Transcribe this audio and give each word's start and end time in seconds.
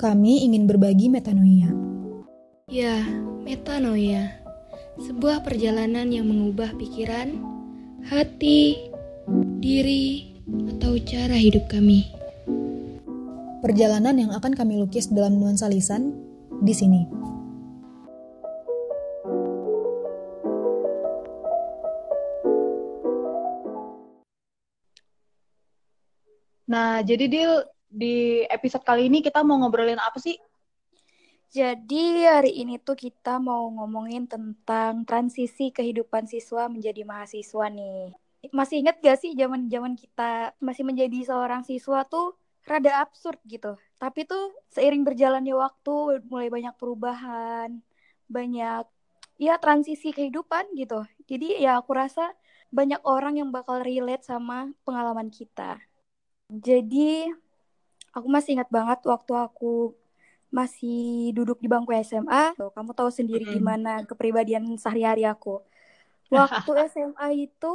kami 0.00 0.48
ingin 0.48 0.64
berbagi 0.64 1.12
metanoia. 1.12 1.68
Ya, 2.72 3.04
metanoia. 3.44 4.32
Sebuah 4.96 5.44
perjalanan 5.44 6.08
yang 6.08 6.24
mengubah 6.24 6.72
pikiran, 6.80 7.36
hati, 8.08 8.88
diri, 9.60 10.32
atau 10.72 10.96
cara 11.04 11.36
hidup 11.36 11.68
kami. 11.68 12.08
Perjalanan 13.60 14.16
yang 14.16 14.32
akan 14.32 14.56
kami 14.56 14.80
lukis 14.80 15.12
dalam 15.12 15.36
nuansa 15.36 15.68
lisan 15.68 16.16
di 16.64 16.72
sini. 16.72 17.04
Nah, 26.70 27.04
jadi 27.04 27.26
Dil, 27.28 27.52
di 27.90 28.46
episode 28.46 28.86
kali 28.86 29.10
ini 29.10 29.18
kita 29.20 29.42
mau 29.42 29.58
ngobrolin 29.58 29.98
apa 29.98 30.16
sih? 30.22 30.38
Jadi 31.50 32.22
hari 32.30 32.62
ini 32.62 32.78
tuh 32.78 32.94
kita 32.94 33.42
mau 33.42 33.66
ngomongin 33.74 34.30
tentang 34.30 35.02
transisi 35.02 35.74
kehidupan 35.74 36.30
siswa 36.30 36.70
menjadi 36.70 37.02
mahasiswa 37.02 37.66
nih. 37.66 38.14
Masih 38.54 38.86
inget 38.86 39.02
gak 39.02 39.18
sih 39.18 39.34
zaman-zaman 39.34 39.98
kita 39.98 40.54
masih 40.62 40.86
menjadi 40.86 41.26
seorang 41.26 41.66
siswa 41.66 42.06
tuh 42.06 42.38
rada 42.62 43.02
absurd 43.02 43.42
gitu. 43.50 43.74
Tapi 43.98 44.30
tuh 44.30 44.54
seiring 44.70 45.02
berjalannya 45.02 45.50
waktu 45.58 46.22
mulai 46.30 46.46
banyak 46.54 46.78
perubahan, 46.78 47.82
banyak 48.30 48.86
ya 49.42 49.58
transisi 49.58 50.14
kehidupan 50.14 50.70
gitu. 50.78 51.02
Jadi 51.26 51.58
ya 51.58 51.82
aku 51.82 51.98
rasa 51.98 52.30
banyak 52.70 53.02
orang 53.02 53.42
yang 53.42 53.50
bakal 53.50 53.82
relate 53.82 54.22
sama 54.22 54.70
pengalaman 54.86 55.34
kita. 55.34 55.82
Jadi 56.46 57.26
aku 58.16 58.26
masih 58.30 58.50
ingat 58.58 58.70
banget 58.72 59.00
waktu 59.06 59.32
aku 59.46 59.94
masih 60.50 61.30
duduk 61.36 61.58
di 61.62 61.68
bangku 61.70 61.94
SMA. 61.94 62.54
Tuh, 62.58 62.70
kamu 62.74 62.90
tahu 62.98 63.10
sendiri 63.10 63.46
Mm-mm. 63.46 63.56
gimana 63.62 63.90
kepribadian 64.08 64.66
sehari-hari 64.82 65.24
aku. 65.26 65.62
Waktu 66.30 66.70
SMA 66.90 67.26
itu 67.50 67.74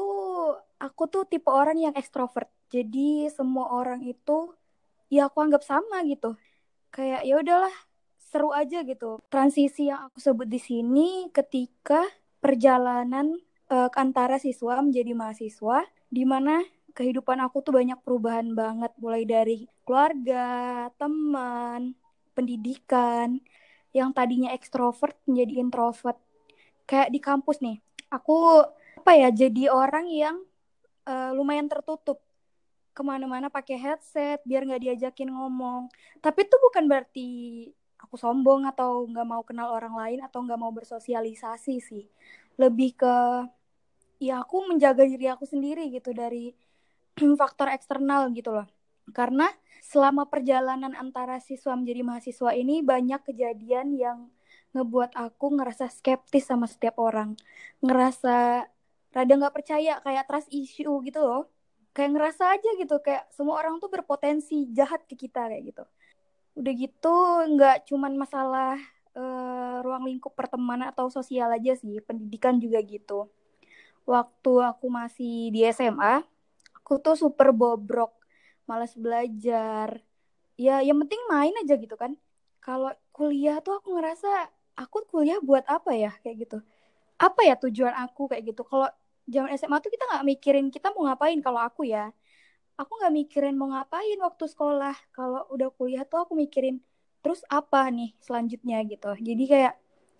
aku 0.80 1.03
tuh 1.11 1.23
tipe 1.28 1.50
orang 1.52 1.75
yang 1.80 1.95
ekstrovert. 1.95 2.47
Jadi 2.72 3.28
semua 3.31 3.72
orang 3.72 4.03
itu 4.03 4.52
ya 5.11 5.28
aku 5.28 5.44
anggap 5.44 5.63
sama 5.63 6.03
gitu. 6.08 6.36
Kayak 6.91 7.22
ya 7.28 7.36
udahlah 7.39 7.75
seru 8.19 8.52
aja 8.52 8.83
gitu. 8.83 9.19
Transisi 9.31 9.91
yang 9.91 10.08
aku 10.11 10.19
sebut 10.19 10.47
di 10.47 10.59
sini 10.59 11.31
ketika 11.31 12.03
perjalanan 12.44 13.36
eh, 13.72 13.89
antara 13.95 14.39
siswa 14.39 14.80
menjadi 14.83 15.11
mahasiswa 15.16 15.83
di 16.11 16.23
mana 16.28 16.63
kehidupan 16.95 17.38
aku 17.43 17.59
tuh 17.59 17.75
banyak 17.75 17.99
perubahan 18.01 18.55
banget 18.55 18.91
mulai 18.97 19.27
dari 19.27 19.67
keluarga, 19.83 20.88
teman, 20.95 21.91
pendidikan 22.31 23.43
yang 23.91 24.15
tadinya 24.15 24.55
ekstrovert 24.55 25.16
menjadi 25.27 25.53
introvert. 25.59 26.17
Kayak 26.88 27.09
di 27.11 27.19
kampus 27.19 27.59
nih, 27.59 27.77
aku 28.07 28.63
apa 29.03 29.11
ya 29.11 29.29
jadi 29.29 29.69
orang 29.69 30.07
yang 30.07 30.35
eh, 31.05 31.31
lumayan 31.35 31.67
tertutup 31.67 32.23
ke 32.95 33.01
mana-mana 33.03 33.51
pakai 33.51 33.75
headset 33.75 34.39
biar 34.47 34.63
nggak 34.63 34.83
diajakin 34.88 35.27
ngomong. 35.35 35.91
Tapi 36.23 36.47
itu 36.47 36.55
bukan 36.63 36.88
berarti 36.88 37.29
aku 37.99 38.16
sombong 38.16 38.63
atau 38.71 39.03
nggak 39.03 39.27
mau 39.27 39.43
kenal 39.43 39.75
orang 39.75 39.91
lain 39.99 40.19
atau 40.23 40.39
nggak 40.47 40.59
mau 40.59 40.71
bersosialisasi 40.71 41.75
sih. 41.83 42.07
Lebih 42.55 42.95
ke 42.95 43.16
ya 44.23 44.39
aku 44.47 44.63
menjaga 44.71 45.03
diri 45.03 45.27
aku 45.27 45.43
sendiri 45.43 45.91
gitu 45.91 46.16
dari 46.16 46.55
faktor 47.41 47.71
eksternal 47.71 48.31
gitu 48.35 48.52
loh. 48.52 48.67
Karena 49.11 49.49
selama 49.85 50.25
perjalanan 50.25 50.97
antara 50.97 51.38
siswa 51.38 51.77
menjadi 51.77 52.01
mahasiswa 52.01 52.51
ini 52.57 52.81
banyak 52.81 53.22
kejadian 53.22 53.94
yang 53.95 54.19
ngebuat 54.75 55.16
aku 55.16 55.56
ngerasa 55.56 55.88
skeptis 55.88 56.50
sama 56.50 56.67
setiap 56.67 57.00
orang. 57.00 57.40
Ngerasa 57.79 58.67
rada 59.16 59.34
nggak 59.40 59.56
percaya 59.56 60.03
kayak 60.03 60.28
trust 60.28 60.51
issue 60.51 61.00
gitu 61.07 61.22
loh. 61.23 61.47
Kayak 61.95 62.12
ngerasa 62.12 62.44
aja 62.59 62.69
gitu 62.75 63.00
kayak 63.00 63.31
semua 63.31 63.56
orang 63.63 63.79
tuh 63.79 63.88
berpotensi 63.88 64.67
jahat 64.75 65.07
ke 65.07 65.16
kita 65.16 65.47
kayak 65.47 65.63
gitu. 65.72 65.84
Udah 66.59 66.73
gitu 66.75 67.16
nggak 67.56 67.88
cuman 67.88 68.13
masalah 68.19 68.75
eh, 69.16 69.78
ruang 69.79 70.03
lingkup 70.03 70.35
pertemanan 70.35 70.91
atau 70.91 71.07
sosial 71.07 71.47
aja 71.56 71.72
sih, 71.79 72.03
pendidikan 72.03 72.59
juga 72.59 72.84
gitu. 72.84 73.31
Waktu 74.03 74.51
aku 74.75 74.85
masih 74.91 75.56
di 75.56 75.63
SMA, 75.72 76.22
aku 76.85 77.01
tuh 77.01 77.18
super 77.18 77.50
bobrok, 77.50 78.13
malas 78.69 78.94
belajar. 78.94 80.06
Ya, 80.53 80.85
yang 80.85 81.01
penting 81.01 81.18
main 81.25 81.50
aja 81.66 81.73
gitu 81.81 81.97
kan. 81.97 82.13
Kalau 82.62 82.94
kuliah 83.09 83.57
tuh 83.66 83.81
aku 83.81 83.97
ngerasa 83.97 84.53
aku 84.78 85.01
kuliah 85.09 85.41
buat 85.41 85.66
apa 85.66 85.97
ya 85.97 86.13
kayak 86.22 86.46
gitu. 86.46 86.57
Apa 87.18 87.41
ya 87.41 87.57
tujuan 87.57 87.90
aku 88.06 88.29
kayak 88.29 88.53
gitu. 88.53 88.62
Kalau 88.62 88.85
zaman 89.25 89.50
SMA 89.57 89.81
tuh 89.81 89.90
kita 89.90 90.06
nggak 90.06 90.25
mikirin 90.29 90.66
kita 90.69 90.94
mau 90.94 91.09
ngapain 91.09 91.41
kalau 91.41 91.57
aku 91.66 91.90
ya. 91.90 92.13
Aku 92.78 93.02
nggak 93.02 93.13
mikirin 93.17 93.57
mau 93.57 93.73
ngapain 93.73 94.22
waktu 94.22 94.46
sekolah. 94.46 94.94
Kalau 95.09 95.41
udah 95.50 95.73
kuliah 95.73 96.06
tuh 96.06 96.22
aku 96.22 96.38
mikirin 96.38 96.85
terus 97.25 97.41
apa 97.50 97.90
nih 97.90 98.13
selanjutnya 98.22 98.85
gitu. 98.85 99.09
Jadi 99.17 99.44
kayak 99.50 99.73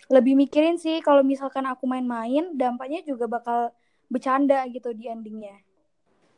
lebih 0.10 0.34
mikirin 0.34 0.82
sih 0.82 0.98
kalau 1.06 1.22
misalkan 1.22 1.70
aku 1.70 1.86
main-main 1.86 2.58
dampaknya 2.58 3.06
juga 3.06 3.30
bakal 3.30 3.70
bercanda 4.10 4.66
gitu 4.74 4.90
di 4.98 5.06
endingnya. 5.10 5.65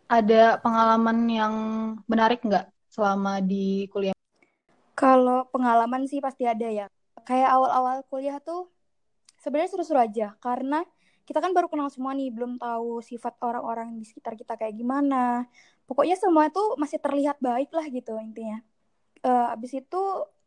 Ada 0.07 0.63
pengalaman 0.63 1.27
yang 1.27 1.53
menarik 2.07 2.39
nggak 2.39 2.71
selama 2.87 3.43
di 3.43 3.91
kuliah? 3.91 4.15
Kalau 4.95 5.51
pengalaman 5.51 6.07
sih 6.07 6.23
pasti 6.23 6.47
ada 6.47 6.63
ya. 6.71 6.87
Kayak 7.27 7.59
awal-awal 7.59 8.07
kuliah 8.07 8.39
tuh 8.39 8.71
sebenarnya 9.43 9.75
seru-seru 9.75 9.99
aja 9.99 10.33
karena 10.39 10.87
kita 11.27 11.43
kan 11.43 11.51
baru 11.51 11.67
kenal 11.67 11.91
semua 11.91 12.15
nih, 12.15 12.31
belum 12.31 12.55
tahu 12.55 13.03
sifat 13.03 13.35
orang-orang 13.43 13.99
di 13.99 14.07
sekitar 14.07 14.39
kita 14.39 14.55
kayak 14.55 14.79
gimana. 14.79 15.43
Pokoknya 15.83 16.15
semua 16.15 16.47
itu 16.47 16.63
masih 16.79 17.03
terlihat 17.03 17.43
baik 17.43 17.67
lah 17.75 17.83
gitu 17.91 18.15
intinya. 18.15 18.63
Eh, 19.27 19.47
abis 19.51 19.75
itu 19.75 20.01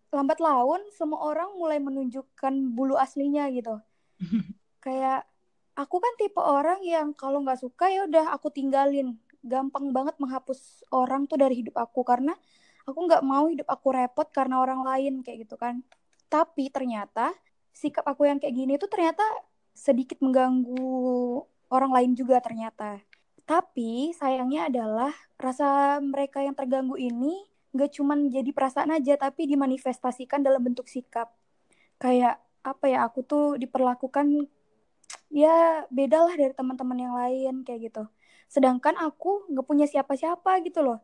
lambat 0.08 0.40
laun 0.40 0.80
semua 0.96 1.20
orang 1.20 1.52
mulai 1.60 1.76
menunjukkan 1.84 2.72
bulu 2.72 2.96
aslinya 2.96 3.52
gitu. 3.52 3.76
Kayak 4.84 5.28
aku 5.76 6.00
kan 6.00 6.12
tipe 6.16 6.40
orang 6.40 6.80
yang 6.80 7.12
kalau 7.12 7.44
nggak 7.44 7.60
suka 7.60 7.92
ya 7.92 8.08
udah 8.08 8.32
aku 8.32 8.48
tinggalin. 8.48 9.20
Gampang 9.40 9.90
banget 9.90 10.16
menghapus 10.20 10.84
orang 10.92 11.24
tuh 11.24 11.40
dari 11.40 11.64
hidup 11.64 11.80
aku 11.80 12.04
karena 12.04 12.36
aku 12.84 12.98
nggak 13.06 13.22
mau 13.24 13.48
hidup 13.48 13.68
aku 13.68 13.92
repot 13.92 14.28
karena 14.28 14.60
orang 14.60 14.84
lain 14.84 15.24
kayak 15.24 15.48
gitu 15.48 15.56
kan. 15.56 15.80
Tapi 16.30 16.70
ternyata 16.70 17.32
sikap 17.70 18.04
aku 18.04 18.28
yang 18.28 18.38
kayak 18.38 18.54
gini 18.54 18.76
tuh 18.76 18.90
ternyata 18.90 19.22
sedikit 19.72 20.20
mengganggu 20.20 21.40
orang 21.72 21.90
lain 21.94 22.12
juga 22.18 22.42
ternyata. 22.42 23.00
Tapi 23.46 24.14
sayangnya 24.14 24.70
adalah 24.70 25.10
rasa 25.40 25.98
mereka 25.98 26.44
yang 26.44 26.54
terganggu 26.54 26.94
ini 27.00 27.48
nggak 27.70 27.98
cuman 27.98 28.30
jadi 28.30 28.50
perasaan 28.50 28.90
aja, 28.94 29.14
tapi 29.14 29.46
dimanifestasikan 29.46 30.42
dalam 30.42 30.62
bentuk 30.62 30.90
sikap. 30.90 31.30
Kayak 32.02 32.42
apa 32.66 32.86
ya, 32.90 33.06
aku 33.06 33.22
tuh 33.22 33.44
diperlakukan 33.56 34.46
ya 35.30 35.86
beda 35.88 36.26
lah 36.26 36.34
dari 36.34 36.54
teman-teman 36.54 36.98
yang 36.98 37.14
lain 37.14 37.54
kayak 37.62 37.90
gitu. 37.90 38.04
Sedangkan 38.50 38.98
aku 38.98 39.46
nggak 39.54 39.66
punya 39.66 39.86
siapa-siapa 39.86 40.58
gitu 40.66 40.82
loh. 40.82 40.98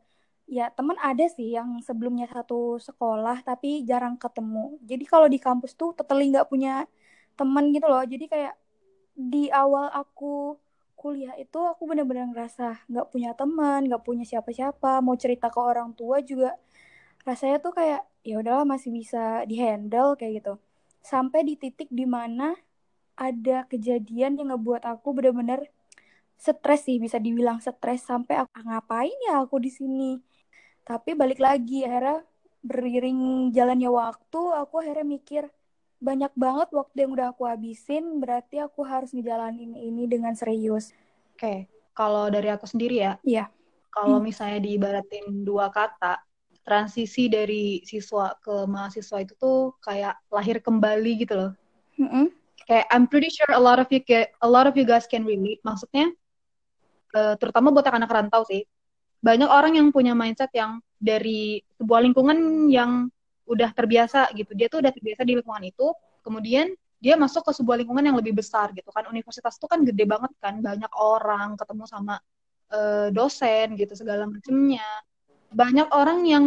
Ya 0.50 0.70
teman 0.74 0.98
ada 0.98 1.26
sih 1.30 1.54
yang 1.54 1.78
sebelumnya 1.82 2.26
satu 2.26 2.82
sekolah 2.82 3.46
tapi 3.46 3.86
jarang 3.86 4.18
ketemu. 4.18 4.78
Jadi 4.82 5.04
kalau 5.06 5.30
di 5.30 5.38
kampus 5.38 5.78
tuh 5.78 5.94
totally 5.94 6.34
nggak 6.34 6.50
punya 6.50 6.90
teman 7.38 7.70
gitu 7.70 7.86
loh. 7.86 8.02
Jadi 8.02 8.26
kayak 8.26 8.54
di 9.14 9.46
awal 9.54 9.88
aku 9.94 10.58
kuliah 10.98 11.38
itu 11.38 11.58
aku 11.62 11.86
bener-bener 11.86 12.26
ngerasa 12.34 12.82
nggak 12.90 13.06
punya 13.14 13.30
teman, 13.38 13.86
nggak 13.86 14.02
punya 14.02 14.24
siapa-siapa. 14.26 14.98
Mau 15.06 15.14
cerita 15.14 15.46
ke 15.46 15.60
orang 15.62 15.94
tua 15.94 16.18
juga 16.26 16.58
rasanya 17.22 17.62
tuh 17.62 17.74
kayak 17.78 18.02
ya 18.26 18.42
udahlah 18.42 18.66
masih 18.66 18.90
bisa 18.90 19.46
dihandle 19.46 20.18
kayak 20.18 20.42
gitu. 20.42 20.54
Sampai 21.02 21.46
di 21.46 21.54
titik 21.54 21.86
di 21.94 22.06
mana 22.10 22.58
ada 23.16 23.64
kejadian 23.70 24.34
yang 24.38 24.50
ngebuat 24.52 24.82
aku 24.82 25.14
bener-bener 25.14 25.70
stres 26.36 26.84
sih 26.86 27.00
bisa 27.00 27.16
dibilang 27.16 27.58
stres 27.58 28.04
sampai 28.04 28.44
aku 28.44 28.52
"Ah, 28.60 28.64
ngapain 28.76 29.16
ya 29.28 29.42
aku 29.42 29.56
di 29.60 29.72
sini. 29.72 30.20
Tapi 30.86 31.16
balik 31.16 31.40
lagi 31.42 31.82
akhirnya 31.82 32.22
beriring 32.62 33.50
jalannya 33.50 33.90
waktu 33.90 34.40
aku 34.54 34.82
akhirnya 34.82 35.06
mikir 35.06 35.44
banyak 35.96 36.30
banget 36.36 36.68
waktu 36.76 36.96
yang 37.06 37.12
udah 37.16 37.26
aku 37.32 37.48
habisin 37.48 38.20
berarti 38.20 38.60
aku 38.60 38.84
harus 38.84 39.10
ngejalanin 39.16 39.72
ini 39.74 40.04
dengan 40.04 40.36
serius. 40.36 40.92
Oke, 41.32 41.66
kalau 41.96 42.28
dari 42.28 42.52
aku 42.52 42.68
sendiri 42.68 43.00
ya, 43.00 43.12
Iya. 43.24 43.48
kalau 43.88 44.20
misalnya 44.20 44.60
diibaratin 44.60 45.42
dua 45.42 45.72
kata, 45.72 46.20
transisi 46.66 47.30
dari 47.32 47.80
siswa 47.86 48.34
ke 48.42 48.66
mahasiswa 48.68 49.22
itu 49.24 49.32
tuh 49.38 49.72
kayak 49.80 50.18
lahir 50.28 50.60
kembali 50.60 51.12
gitu 51.24 51.34
loh. 51.38 51.52
Mm-mm. 51.96 52.28
Kayak 52.66 52.86
I'm 52.90 53.06
pretty 53.06 53.30
sure 53.30 53.48
a 53.54 53.62
lot 53.62 53.78
of 53.78 53.86
you 53.88 54.02
ca- 54.02 54.28
a 54.42 54.48
lot 54.50 54.66
of 54.66 54.74
you 54.74 54.82
guys 54.84 55.06
can 55.06 55.22
relate. 55.24 55.62
Maksudnya 55.62 56.10
eh, 57.14 57.34
terutama 57.38 57.70
buat 57.70 57.86
anak 57.86 58.10
rantau 58.10 58.42
sih. 58.48 58.66
Banyak 59.22 59.48
orang 59.50 59.78
yang 59.78 59.88
punya 59.90 60.12
mindset 60.14 60.50
yang 60.54 60.78
dari 60.96 61.60
sebuah 61.76 62.00
lingkungan 62.04 62.68
yang 62.72 63.10
udah 63.46 63.70
terbiasa 63.72 64.32
gitu. 64.34 64.52
Dia 64.52 64.66
tuh 64.66 64.82
udah 64.82 64.92
terbiasa 64.92 65.22
di 65.22 65.38
lingkungan 65.38 65.64
itu. 65.66 65.86
Kemudian 66.26 66.74
dia 66.98 67.14
masuk 67.14 67.46
ke 67.46 67.52
sebuah 67.54 67.76
lingkungan 67.84 68.02
yang 68.02 68.16
lebih 68.18 68.34
besar 68.34 68.74
gitu 68.74 68.90
kan. 68.90 69.06
Universitas 69.08 69.56
itu 69.56 69.66
kan 69.70 69.86
gede 69.86 70.04
banget 70.04 70.32
kan, 70.42 70.58
banyak 70.58 70.90
orang 70.98 71.54
ketemu 71.54 71.84
sama 71.86 72.18
uh, 72.72 73.08
dosen 73.14 73.78
gitu 73.78 73.94
segala 73.94 74.26
macamnya. 74.26 74.86
Banyak 75.54 75.88
orang 75.94 76.26
yang 76.26 76.44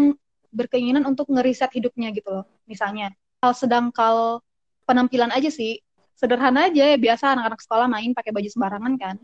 berkeinginan 0.52 1.06
untuk 1.06 1.30
ngeriset 1.32 1.72
hidupnya 1.72 2.12
gitu 2.12 2.42
loh. 2.42 2.46
Misalnya 2.68 3.14
hal 3.40 3.54
sedangkal 3.56 4.44
penampilan 4.84 5.32
aja 5.32 5.48
sih. 5.48 5.80
Sederhana 6.20 6.68
aja 6.68 6.84
ya 6.84 6.98
biasa 7.00 7.32
anak-anak 7.32 7.64
sekolah 7.64 7.88
main 7.88 8.12
pakai 8.12 8.36
baju 8.36 8.50
sembarangan 8.52 8.94
kan 9.00 9.16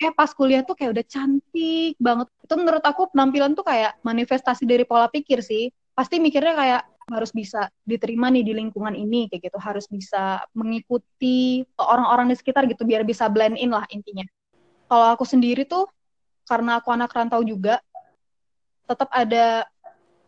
eh 0.00 0.12
pas 0.16 0.32
kuliah 0.32 0.64
tuh 0.64 0.72
kayak 0.72 0.96
udah 0.96 1.04
cantik 1.04 1.94
banget. 2.00 2.26
Itu 2.40 2.56
menurut 2.56 2.80
aku 2.80 3.12
penampilan 3.12 3.52
tuh 3.52 3.68
kayak 3.68 4.00
manifestasi 4.00 4.64
dari 4.64 4.88
pola 4.88 5.12
pikir 5.12 5.44
sih. 5.44 5.68
Pasti 5.92 6.16
mikirnya 6.16 6.56
kayak 6.56 6.82
harus 7.10 7.30
bisa 7.36 7.68
diterima 7.84 8.32
nih 8.32 8.46
di 8.46 8.52
lingkungan 8.56 8.96
ini 8.96 9.28
kayak 9.28 9.52
gitu, 9.52 9.58
harus 9.60 9.84
bisa 9.90 10.40
mengikuti 10.56 11.66
orang-orang 11.76 12.32
di 12.32 12.36
sekitar 12.38 12.64
gitu 12.70 12.86
biar 12.88 13.04
bisa 13.04 13.28
blend 13.28 13.60
in 13.60 13.74
lah 13.74 13.84
intinya. 13.92 14.24
Kalau 14.88 15.06
aku 15.12 15.28
sendiri 15.28 15.68
tuh 15.68 15.84
karena 16.48 16.80
aku 16.80 16.88
anak 16.94 17.12
rantau 17.12 17.44
juga, 17.44 17.82
tetap 18.88 19.10
ada 19.12 19.68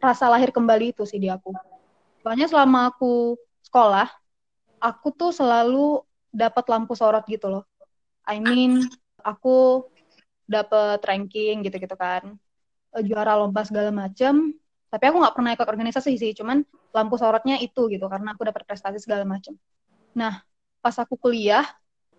rasa 0.03 0.29
lahir 0.29 0.53
kembali 0.53 0.93
itu 0.93 1.07
sih 1.09 1.17
di 1.17 1.33
aku. 1.33 1.55
Soalnya 2.21 2.51
selama 2.51 2.93
aku 2.93 3.39
sekolah, 3.65 4.11
aku 4.83 5.09
tuh 5.15 5.33
selalu 5.33 6.03
dapat 6.35 6.67
lampu 6.69 6.93
sorot 6.99 7.23
gitu 7.27 7.49
loh. 7.49 7.65
I 8.27 8.39
mean, 8.39 8.87
aku 9.25 9.87
dapet 10.47 11.01
ranking 11.07 11.65
gitu-gitu 11.65 11.97
kan. 11.97 12.37
Eh, 12.93 13.03
juara 13.07 13.39
lomba 13.41 13.65
segala 13.65 13.89
macem. 13.95 14.53
Tapi 14.93 15.05
aku 15.09 15.17
nggak 15.25 15.35
pernah 15.35 15.51
ikut 15.57 15.69
organisasi 15.69 16.21
sih 16.21 16.37
cuman 16.37 16.61
lampu 16.93 17.17
sorotnya 17.17 17.57
itu 17.57 17.89
gitu 17.89 18.05
karena 18.13 18.37
aku 18.37 18.45
dapat 18.45 18.69
prestasi 18.69 19.01
segala 19.01 19.25
macem. 19.25 19.57
Nah 20.13 20.45
pas 20.85 20.93
aku 21.01 21.17
kuliah 21.17 21.65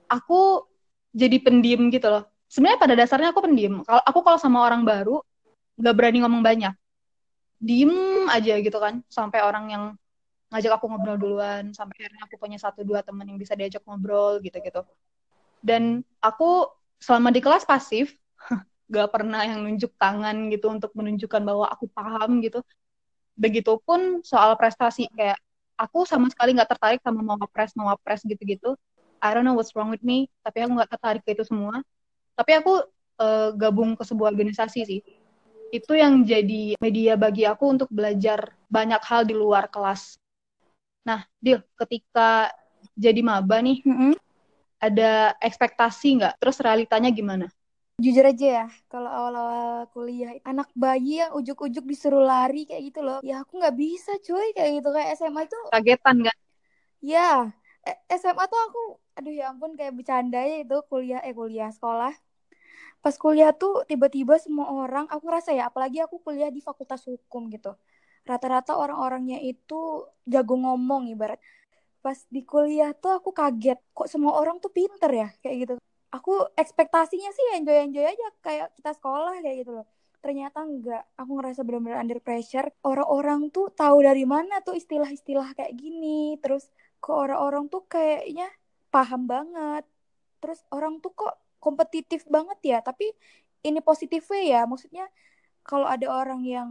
aku 0.09 0.65
jadi 1.13 1.37
pendiam 1.37 1.93
gitu 1.93 2.09
loh. 2.09 2.25
Sebenarnya 2.49 2.79
pada 2.81 2.95
dasarnya 2.97 3.29
aku 3.29 3.45
pendiam 3.45 3.85
kalau 3.85 4.01
aku 4.01 4.19
kalau 4.25 4.39
sama 4.41 4.65
orang 4.65 4.81
baru 4.81 5.21
nggak 5.77 5.93
berani 5.93 6.25
ngomong 6.25 6.41
banyak. 6.41 6.73
Diem 7.61 8.25
aja 8.27 8.57
gitu 8.59 8.77
kan 8.81 9.05
sampai 9.07 9.39
orang 9.45 9.65
yang 9.69 9.83
ngajak 10.53 10.77
aku 10.77 10.85
ngobrol 10.85 11.17
duluan 11.17 11.73
sampai 11.73 12.05
akhirnya 12.05 12.29
aku 12.29 12.35
punya 12.37 12.57
satu 12.61 12.85
dua 12.85 13.01
teman 13.01 13.25
yang 13.25 13.41
bisa 13.41 13.57
diajak 13.57 13.81
ngobrol 13.89 14.37
gitu 14.37 14.61
gitu 14.61 14.85
dan 15.65 16.05
aku 16.21 16.69
selama 17.03 17.35
di 17.35 17.43
kelas 17.43 17.67
pasif 17.67 18.15
gak 18.95 19.11
pernah 19.11 19.43
yang 19.43 19.67
nunjuk 19.67 19.91
tangan 19.99 20.47
gitu 20.47 20.71
untuk 20.71 20.95
menunjukkan 20.95 21.41
bahwa 21.43 21.67
aku 21.67 21.91
paham 21.91 22.39
gitu. 22.39 22.63
Begitupun 23.35 24.23
soal 24.23 24.55
prestasi 24.55 25.11
kayak 25.11 25.35
aku 25.75 26.07
sama 26.07 26.29
sekali 26.29 26.53
nggak 26.55 26.69
tertarik 26.69 27.01
sama 27.01 27.19
mau 27.25 27.35
ngepres 27.35 27.75
mau 27.75 27.91
ngepres 27.91 28.23
gitu-gitu. 28.23 28.79
I 29.23 29.33
don't 29.35 29.43
know 29.43 29.55
what's 29.57 29.73
wrong 29.75 29.91
with 29.91 30.03
me 30.05 30.31
tapi 30.45 30.63
aku 30.63 30.71
nggak 30.79 30.91
tertarik 30.95 31.21
ke 31.27 31.35
itu 31.35 31.43
semua. 31.43 31.83
Tapi 32.37 32.51
aku 32.55 32.73
uh, 33.19 33.49
gabung 33.57 33.97
ke 33.99 34.03
sebuah 34.07 34.31
organisasi 34.31 34.79
sih. 34.87 35.01
Itu 35.73 35.97
yang 35.97 36.21
jadi 36.21 36.77
media 36.77 37.17
bagi 37.17 37.49
aku 37.49 37.65
untuk 37.73 37.89
belajar 37.89 38.53
banyak 38.69 39.01
hal 39.01 39.25
di 39.25 39.33
luar 39.33 39.67
kelas. 39.67 40.21
Nah 41.09 41.25
Dil 41.41 41.59
ketika 41.73 42.53
jadi 42.93 43.25
maba 43.25 43.57
nih 43.59 43.81
mm 43.81 43.97
-hmm 43.97 44.22
ada 44.83 45.31
ekspektasi 45.39 46.19
nggak? 46.19 46.33
Terus 46.43 46.57
realitanya 46.59 47.07
gimana? 47.07 47.47
Jujur 48.01 48.25
aja 48.25 48.47
ya, 48.63 48.65
kalau 48.89 49.07
awal-awal 49.07 49.87
kuliah 49.93 50.35
anak 50.43 50.67
bayi 50.75 51.23
yang 51.23 51.31
ujuk-ujuk 51.37 51.85
disuruh 51.85 52.25
lari 52.25 52.65
kayak 52.65 52.89
gitu 52.89 53.05
loh, 53.05 53.21
ya 53.21 53.45
aku 53.45 53.61
nggak 53.61 53.77
bisa 53.77 54.17
cuy 54.19 54.49
kayak 54.51 54.81
gitu 54.81 54.89
kayak 54.91 55.13
SMA 55.13 55.45
itu. 55.45 55.59
Kagetan 55.69 56.15
nggak? 56.25 56.37
Ya, 57.05 57.53
SMA 58.09 58.43
tuh 58.49 58.59
aku, 58.59 58.83
aduh 59.13 59.31
ya 59.31 59.53
ampun 59.53 59.77
kayak 59.77 59.93
bercanda 59.93 60.41
ya 60.41 60.65
itu 60.65 60.77
kuliah 60.89 61.21
eh 61.21 61.37
kuliah 61.37 61.69
sekolah. 61.69 62.11
Pas 63.05 63.15
kuliah 63.19 63.53
tuh 63.53 63.85
tiba-tiba 63.85 64.41
semua 64.41 64.73
orang, 64.73 65.05
aku 65.07 65.29
ngerasa 65.29 65.53
ya, 65.53 65.69
apalagi 65.69 66.01
aku 66.01 66.17
kuliah 66.23 66.49
di 66.49 66.65
fakultas 66.65 67.05
hukum 67.05 67.45
gitu. 67.53 67.77
Rata-rata 68.23 68.73
orang-orangnya 68.79 69.37
itu 69.43 70.07
jago 70.25 70.55
ngomong 70.55 71.11
ibarat 71.13 71.37
pas 72.03 72.19
di 72.27 72.43
kuliah 72.43 72.91
tuh 72.91 73.15
aku 73.15 73.31
kaget 73.31 73.79
kok 73.95 74.11
semua 74.11 74.35
orang 74.35 74.59
tuh 74.59 74.67
pinter 74.75 75.07
ya 75.07 75.27
kayak 75.39 75.55
gitu. 75.63 75.73
Aku 76.11 76.45
ekspektasinya 76.59 77.31
sih 77.31 77.45
enjoy 77.57 77.79
enjoy 77.89 78.03
aja 78.03 78.27
kayak 78.43 78.67
kita 78.75 78.91
sekolah 78.99 79.39
kayak 79.39 79.57
gitu 79.63 79.71
loh. 79.79 79.87
Ternyata 80.19 80.67
enggak 80.67 81.03
aku 81.15 81.31
ngerasa 81.39 81.63
benar-benar 81.63 82.03
under 82.03 82.19
pressure. 82.19 82.67
Orang-orang 82.83 83.47
tuh 83.55 83.71
tahu 83.71 84.03
dari 84.03 84.27
mana 84.27 84.59
tuh 84.59 84.75
istilah-istilah 84.75 85.55
kayak 85.55 85.73
gini. 85.79 86.35
Terus 86.43 86.67
kok 86.99 87.15
orang-orang 87.15 87.71
tuh 87.71 87.87
kayaknya 87.87 88.51
paham 88.91 89.23
banget. 89.23 89.87
Terus 90.43 90.59
orang 90.75 90.99
tuh 90.99 91.15
kok 91.15 91.39
kompetitif 91.63 92.27
banget 92.27 92.59
ya 92.67 92.77
tapi 92.83 93.07
ini 93.63 93.79
positifnya 93.79 94.43
ya. 94.43 94.61
Maksudnya 94.67 95.07
kalau 95.63 95.87
ada 95.87 96.11
orang 96.11 96.43
yang 96.43 96.69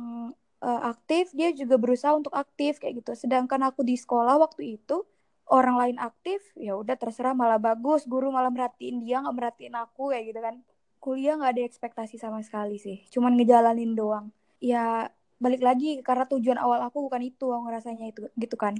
uh, 0.60 0.80
aktif 0.92 1.32
dia 1.32 1.50
juga 1.56 1.80
berusaha 1.80 2.12
untuk 2.12 2.36
aktif 2.36 2.76
kayak 2.78 3.00
gitu. 3.00 3.16
Sedangkan 3.16 3.64
aku 3.64 3.80
di 3.80 3.96
sekolah 3.96 4.36
waktu 4.36 4.76
itu 4.76 5.08
orang 5.50 5.76
lain 5.78 5.96
aktif 5.98 6.40
ya 6.54 6.78
udah 6.78 6.94
terserah 6.94 7.34
malah 7.34 7.58
bagus 7.58 8.06
guru 8.06 8.30
malah 8.30 8.52
merhatiin 8.52 9.02
dia 9.02 9.18
nggak 9.18 9.34
merhatiin 9.34 9.74
aku 9.74 10.14
kayak 10.14 10.24
gitu 10.30 10.40
kan. 10.40 10.56
Kuliah 11.02 11.34
nggak 11.34 11.52
ada 11.58 11.62
ekspektasi 11.66 12.14
sama 12.20 12.44
sekali 12.46 12.78
sih 12.78 13.02
cuman 13.10 13.34
ngejalanin 13.34 13.92
doang. 13.98 14.30
Ya 14.62 15.10
balik 15.42 15.58
lagi 15.58 15.98
karena 16.06 16.24
tujuan 16.30 16.54
awal 16.62 16.78
aku 16.86 17.10
bukan 17.10 17.22
itu 17.26 17.50
aku 17.50 17.62
ngerasanya 17.66 18.06
itu 18.14 18.30
gitu 18.38 18.54
kan. 18.54 18.78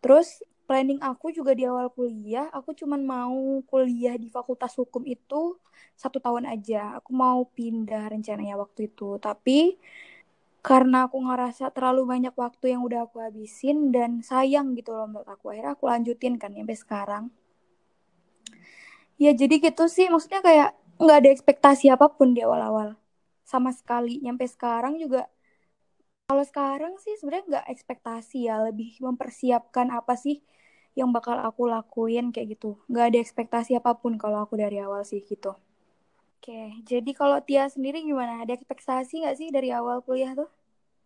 Terus 0.00 0.40
planning 0.64 1.02
aku 1.04 1.34
juga 1.36 1.52
di 1.52 1.68
awal 1.68 1.92
kuliah 1.92 2.48
aku 2.48 2.72
cuman 2.72 3.04
mau 3.04 3.60
kuliah 3.68 4.16
di 4.16 4.32
fakultas 4.32 4.72
hukum 4.80 5.04
itu 5.04 5.60
satu 5.98 6.18
tahun 6.18 6.48
aja. 6.48 6.98
Aku 7.02 7.12
mau 7.12 7.44
pindah 7.52 8.08
rencananya 8.08 8.56
waktu 8.56 8.88
itu 8.88 9.20
tapi 9.20 9.76
karena 10.62 11.10
aku 11.10 11.18
ngerasa 11.26 11.74
terlalu 11.74 12.02
banyak 12.12 12.34
waktu 12.38 12.64
yang 12.78 12.82
udah 12.86 13.10
aku 13.10 13.18
habisin 13.18 13.90
dan 13.90 14.22
sayang 14.22 14.78
gitu 14.78 14.94
loh 14.94 15.10
menurut 15.10 15.26
aku. 15.26 15.50
Akhirnya 15.50 15.74
aku 15.74 15.84
lanjutin 15.90 16.34
kan 16.38 16.54
sampai 16.54 16.78
sekarang. 16.78 17.24
Ya 19.18 19.34
jadi 19.34 19.54
gitu 19.58 19.84
sih. 19.90 20.06
Maksudnya 20.06 20.40
kayak 20.46 20.70
nggak 21.02 21.16
ada 21.18 21.30
ekspektasi 21.34 21.90
apa 21.90 22.06
pun 22.14 22.30
di 22.36 22.40
awal-awal. 22.46 22.94
Sama 23.42 23.74
sekali. 23.74 24.22
Nyampe 24.22 24.46
sekarang 24.46 25.02
juga 25.02 25.26
kalau 26.30 26.44
sekarang 26.46 26.92
sih 27.02 27.14
sebenarnya 27.18 27.44
nggak 27.50 27.66
ekspektasi 27.74 28.38
ya. 28.46 28.62
Lebih 28.62 29.02
mempersiapkan 29.02 29.90
apa 29.90 30.14
sih 30.14 30.46
yang 30.94 31.10
bakal 31.10 31.42
aku 31.42 31.66
lakuin 31.66 32.30
kayak 32.30 32.54
gitu. 32.54 32.78
Nggak 32.86 33.04
ada 33.10 33.18
ekspektasi 33.18 33.70
apa 33.80 33.98
pun 33.98 34.14
kalau 34.14 34.38
aku 34.46 34.54
dari 34.54 34.78
awal 34.78 35.02
sih 35.02 35.26
gitu. 35.26 35.58
Oke, 36.42 36.82
jadi 36.90 37.10
kalau 37.14 37.38
Tia 37.46 37.64
sendiri 37.70 37.98
gimana? 38.02 38.42
Ada 38.42 38.52
ekspektasi 38.58 39.12
nggak 39.22 39.36
sih 39.38 39.48
dari 39.54 39.70
awal 39.70 40.02
kuliah 40.06 40.34
tuh? 40.34 40.50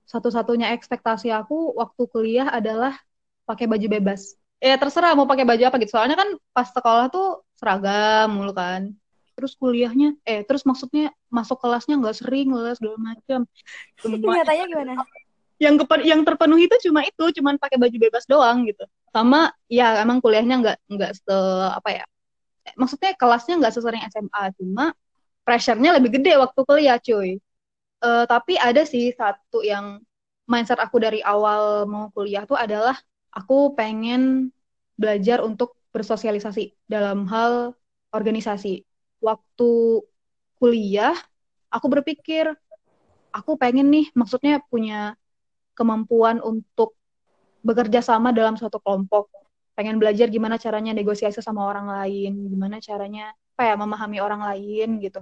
Satu-satunya 0.07 0.71
ekspektasi 0.79 1.35
aku 1.35 1.75
waktu 1.75 2.03
kuliah 2.07 2.47
adalah 2.47 2.95
pakai 3.43 3.67
baju 3.67 3.87
bebas. 3.91 4.39
Ya 4.63 4.79
terserah 4.79 5.13
mau 5.19 5.27
pakai 5.27 5.43
baju 5.43 5.63
apa 5.67 5.77
gitu. 5.83 5.99
Soalnya 5.99 6.15
kan 6.15 6.29
pas 6.55 6.71
sekolah 6.71 7.11
tuh 7.11 7.43
seragam 7.59 8.31
mulu 8.31 8.55
kan. 8.55 8.95
Terus 9.37 9.53
kuliahnya, 9.59 10.17
eh 10.25 10.47
terus 10.47 10.65
maksudnya 10.65 11.13
masuk 11.29 11.61
kelasnya 11.61 12.01
nggak 12.01 12.17
sering 12.17 12.49
lah 12.55 12.73
segala 12.73 12.97
macam. 12.97 13.45
Nyatanya 14.07 14.65
gimana? 14.71 14.93
Yang 15.57 15.75
kepen, 15.85 16.01
yang 16.05 16.21
terpenuhi 16.25 16.69
itu 16.69 16.77
cuma 16.89 17.01
itu, 17.05 17.25
cuma 17.41 17.51
pakai 17.59 17.77
baju 17.77 17.97
bebas 18.01 18.25
doang 18.25 18.65
gitu. 18.65 18.87
Sama 19.13 19.53
ya 19.69 20.01
emang 20.01 20.23
kuliahnya 20.23 20.57
nggak 20.63 20.79
nggak 20.89 21.13
se 21.19 21.37
apa 21.75 21.91
ya? 21.93 22.05
Maksudnya 22.79 23.13
kelasnya 23.19 23.55
nggak 23.61 23.75
sesering 23.75 24.03
SMA, 24.09 24.43
cuma 24.57 24.97
pressure-nya 25.47 25.95
lebih 26.01 26.19
gede 26.19 26.35
waktu 26.41 26.61
kuliah 26.67 26.99
cuy 26.99 27.39
uh, 28.03 28.25
tapi 28.29 28.59
ada 28.59 28.83
sih 28.85 29.13
satu 29.15 29.63
yang 29.65 30.01
mindset 30.47 30.79
aku 30.79 30.97
dari 31.03 31.21
awal 31.21 31.85
mau 31.91 32.09
kuliah 32.15 32.47
tuh 32.47 32.57
adalah 32.57 32.95
aku 33.35 33.75
pengen 33.77 34.51
belajar 34.97 35.45
untuk 35.45 35.77
bersosialisasi 35.93 36.77
dalam 36.89 37.29
hal 37.29 37.77
organisasi. 38.15 38.87
Waktu 39.21 39.71
kuliah 40.57 41.17
aku 41.69 41.87
berpikir 41.93 42.53
aku 43.35 43.61
pengen 43.61 43.93
nih 43.93 44.09
maksudnya 44.17 44.63
punya 44.65 45.19
kemampuan 45.77 46.41
untuk 46.41 46.97
bekerja 47.61 48.01
sama 48.01 48.33
dalam 48.33 48.57
suatu 48.57 48.81
kelompok. 48.81 49.29
Pengen 49.77 50.01
belajar 50.01 50.33
gimana 50.33 50.57
caranya 50.57 50.97
negosiasi 50.97 51.45
sama 51.45 51.69
orang 51.69 51.91
lain 51.91 52.49
gimana 52.49 52.81
caranya 52.81 53.37
apa 53.57 53.73
ya 53.73 53.75
memahami 53.77 54.19
orang 54.25 54.41
lain 54.41 55.01
gitu. 55.05 55.21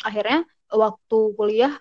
Akhirnya 0.00 0.48
waktu 0.72 1.18
kuliah 1.36 1.72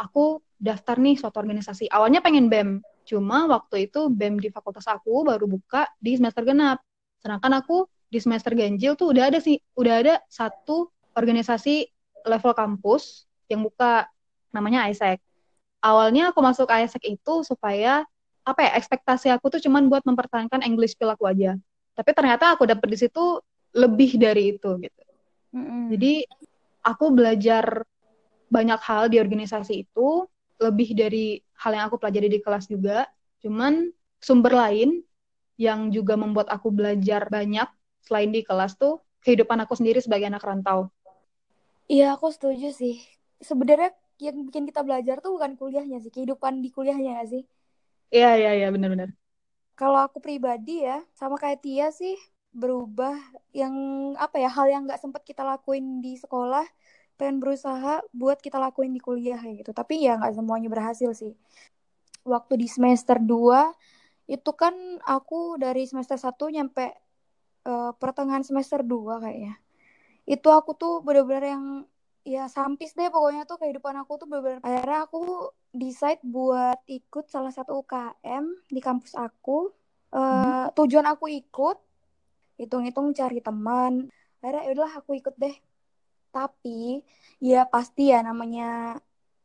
aku 0.00 0.40
daftar 0.56 0.96
nih 0.96 1.20
suatu 1.20 1.36
organisasi. 1.36 1.92
Awalnya 1.92 2.24
pengen 2.24 2.48
bem 2.48 2.80
cuma 3.04 3.44
waktu 3.50 3.90
itu 3.90 4.08
bem 4.08 4.40
di 4.40 4.48
fakultas 4.48 4.88
aku 4.88 5.28
baru 5.28 5.44
buka 5.44 5.84
di 6.00 6.16
semester 6.16 6.48
genap. 6.48 6.80
Sedangkan 7.20 7.60
aku 7.60 7.84
di 8.08 8.18
semester 8.18 8.56
ganjil 8.56 8.96
tuh 8.96 9.12
udah 9.12 9.28
ada 9.28 9.38
sih 9.38 9.60
udah 9.76 9.94
ada 10.02 10.14
satu 10.26 10.88
organisasi 11.14 11.86
level 12.26 12.56
kampus 12.56 13.28
yang 13.46 13.62
buka 13.62 14.08
namanya 14.50 14.88
ISEC 14.90 15.22
awalnya 15.80 16.30
aku 16.30 16.40
masuk 16.44 16.68
ISEC 16.68 17.16
itu 17.16 17.34
supaya 17.42 18.04
apa 18.44 18.60
ya 18.64 18.70
ekspektasi 18.76 19.32
aku 19.32 19.52
tuh 19.52 19.60
cuman 19.60 19.88
buat 19.88 20.04
mempertahankan 20.04 20.64
English 20.64 20.96
skill 20.96 21.12
aku 21.12 21.28
aja. 21.28 21.56
Tapi 21.96 22.10
ternyata 22.16 22.56
aku 22.56 22.64
dapet 22.64 22.88
di 22.88 22.98
situ 22.98 23.40
lebih 23.76 24.16
dari 24.16 24.56
itu 24.56 24.70
gitu. 24.80 25.02
Mm-mm. 25.50 25.90
jadi 25.90 26.30
aku 26.86 27.10
belajar 27.10 27.82
banyak 28.50 28.80
hal 28.88 29.02
di 29.12 29.16
organisasi 29.24 29.86
itu 29.86 30.26
lebih 30.60 30.88
dari 30.98 31.40
hal 31.62 31.72
yang 31.76 31.84
aku 31.88 31.96
pelajari 32.02 32.28
di 32.28 32.40
kelas 32.44 32.66
juga 32.68 33.08
cuman 33.42 33.88
sumber 34.20 34.52
lain 34.52 35.00
yang 35.60 35.92
juga 35.96 36.14
membuat 36.18 36.48
aku 36.52 36.68
belajar 36.72 37.28
banyak 37.30 37.68
selain 38.06 38.30
di 38.34 38.42
kelas 38.48 38.76
tuh 38.80 39.00
kehidupan 39.24 39.58
aku 39.64 39.74
sendiri 39.78 40.00
sebagai 40.04 40.28
anak 40.32 40.44
rantau 40.44 40.90
Iya, 41.94 42.04
aku 42.16 42.26
setuju 42.36 42.66
sih. 42.80 42.94
Sebenarnya 43.48 43.90
yang 44.24 44.36
bikin 44.48 44.64
kita 44.68 44.80
belajar 44.86 45.16
tuh 45.24 45.30
bukan 45.36 45.52
kuliahnya 45.60 45.96
sih, 46.04 46.12
kehidupan 46.14 46.54
di 46.64 46.68
kuliahnya 46.76 47.10
gak 47.20 47.28
sih? 47.32 47.42
iya 48.14 48.28
iya 48.40 48.50
iya 48.58 48.66
benar-benar 48.74 49.08
Kalau 49.80 49.98
aku 50.06 50.18
pribadi 50.26 50.84
ya, 50.88 50.96
sama 51.18 51.36
kayak 51.42 51.60
Tia 51.64 51.88
sih, 52.00 52.14
berubah 52.52 53.16
yang 53.60 53.74
apa 54.24 54.36
ya, 54.42 54.48
hal 54.56 54.66
yang 54.72 54.82
nggak 54.86 55.00
sempat 55.02 55.22
kita 55.24 55.42
lakuin 55.50 55.86
di 56.04 56.12
sekolah, 56.22 56.66
pengen 57.20 57.38
berusaha 57.44 58.00
buat 58.16 58.40
kita 58.40 58.56
lakuin 58.56 58.96
di 58.96 59.02
kuliah 59.04 59.36
kayak 59.36 59.66
gitu. 59.66 59.72
Tapi 59.76 60.08
ya 60.08 60.16
nggak 60.16 60.32
semuanya 60.40 60.72
berhasil 60.72 61.12
sih. 61.12 61.36
Waktu 62.24 62.56
di 62.56 62.68
semester 62.68 63.20
2, 63.20 63.68
itu 64.32 64.50
kan 64.56 64.72
aku 65.04 65.60
dari 65.60 65.84
semester 65.84 66.16
1 66.16 66.48
nyampe 66.48 66.86
eh, 67.68 67.92
pertengahan 68.00 68.40
semester 68.40 68.80
2 68.80 69.20
kayaknya. 69.20 69.60
Itu 70.24 70.48
aku 70.48 70.72
tuh 70.72 71.04
bener-bener 71.04 71.44
yang 71.56 71.64
ya 72.24 72.48
sampis 72.48 72.92
deh 72.96 73.08
pokoknya 73.08 73.48
tuh 73.48 73.56
kehidupan 73.56 73.96
aku 73.96 74.20
tuh 74.20 74.28
bener-bener 74.28 74.60
akhirnya 74.60 75.08
aku 75.08 75.48
decide 75.72 76.20
buat 76.20 76.76
ikut 76.84 77.32
salah 77.32 77.48
satu 77.48 77.80
UKM 77.80 78.44
di 78.68 78.80
kampus 78.84 79.16
aku 79.16 79.72
Eh, 80.10 80.66
tujuan 80.74 81.06
aku 81.06 81.30
ikut 81.30 81.78
hitung-hitung 82.58 83.14
cari 83.14 83.38
teman 83.38 84.10
akhirnya 84.42 84.66
yaudahlah 84.66 84.94
aku 84.98 85.14
ikut 85.14 85.38
deh 85.38 85.54
tapi 86.34 87.02
ya 87.42 87.66
pasti 87.68 88.10
ya 88.12 88.18
namanya 88.24 88.98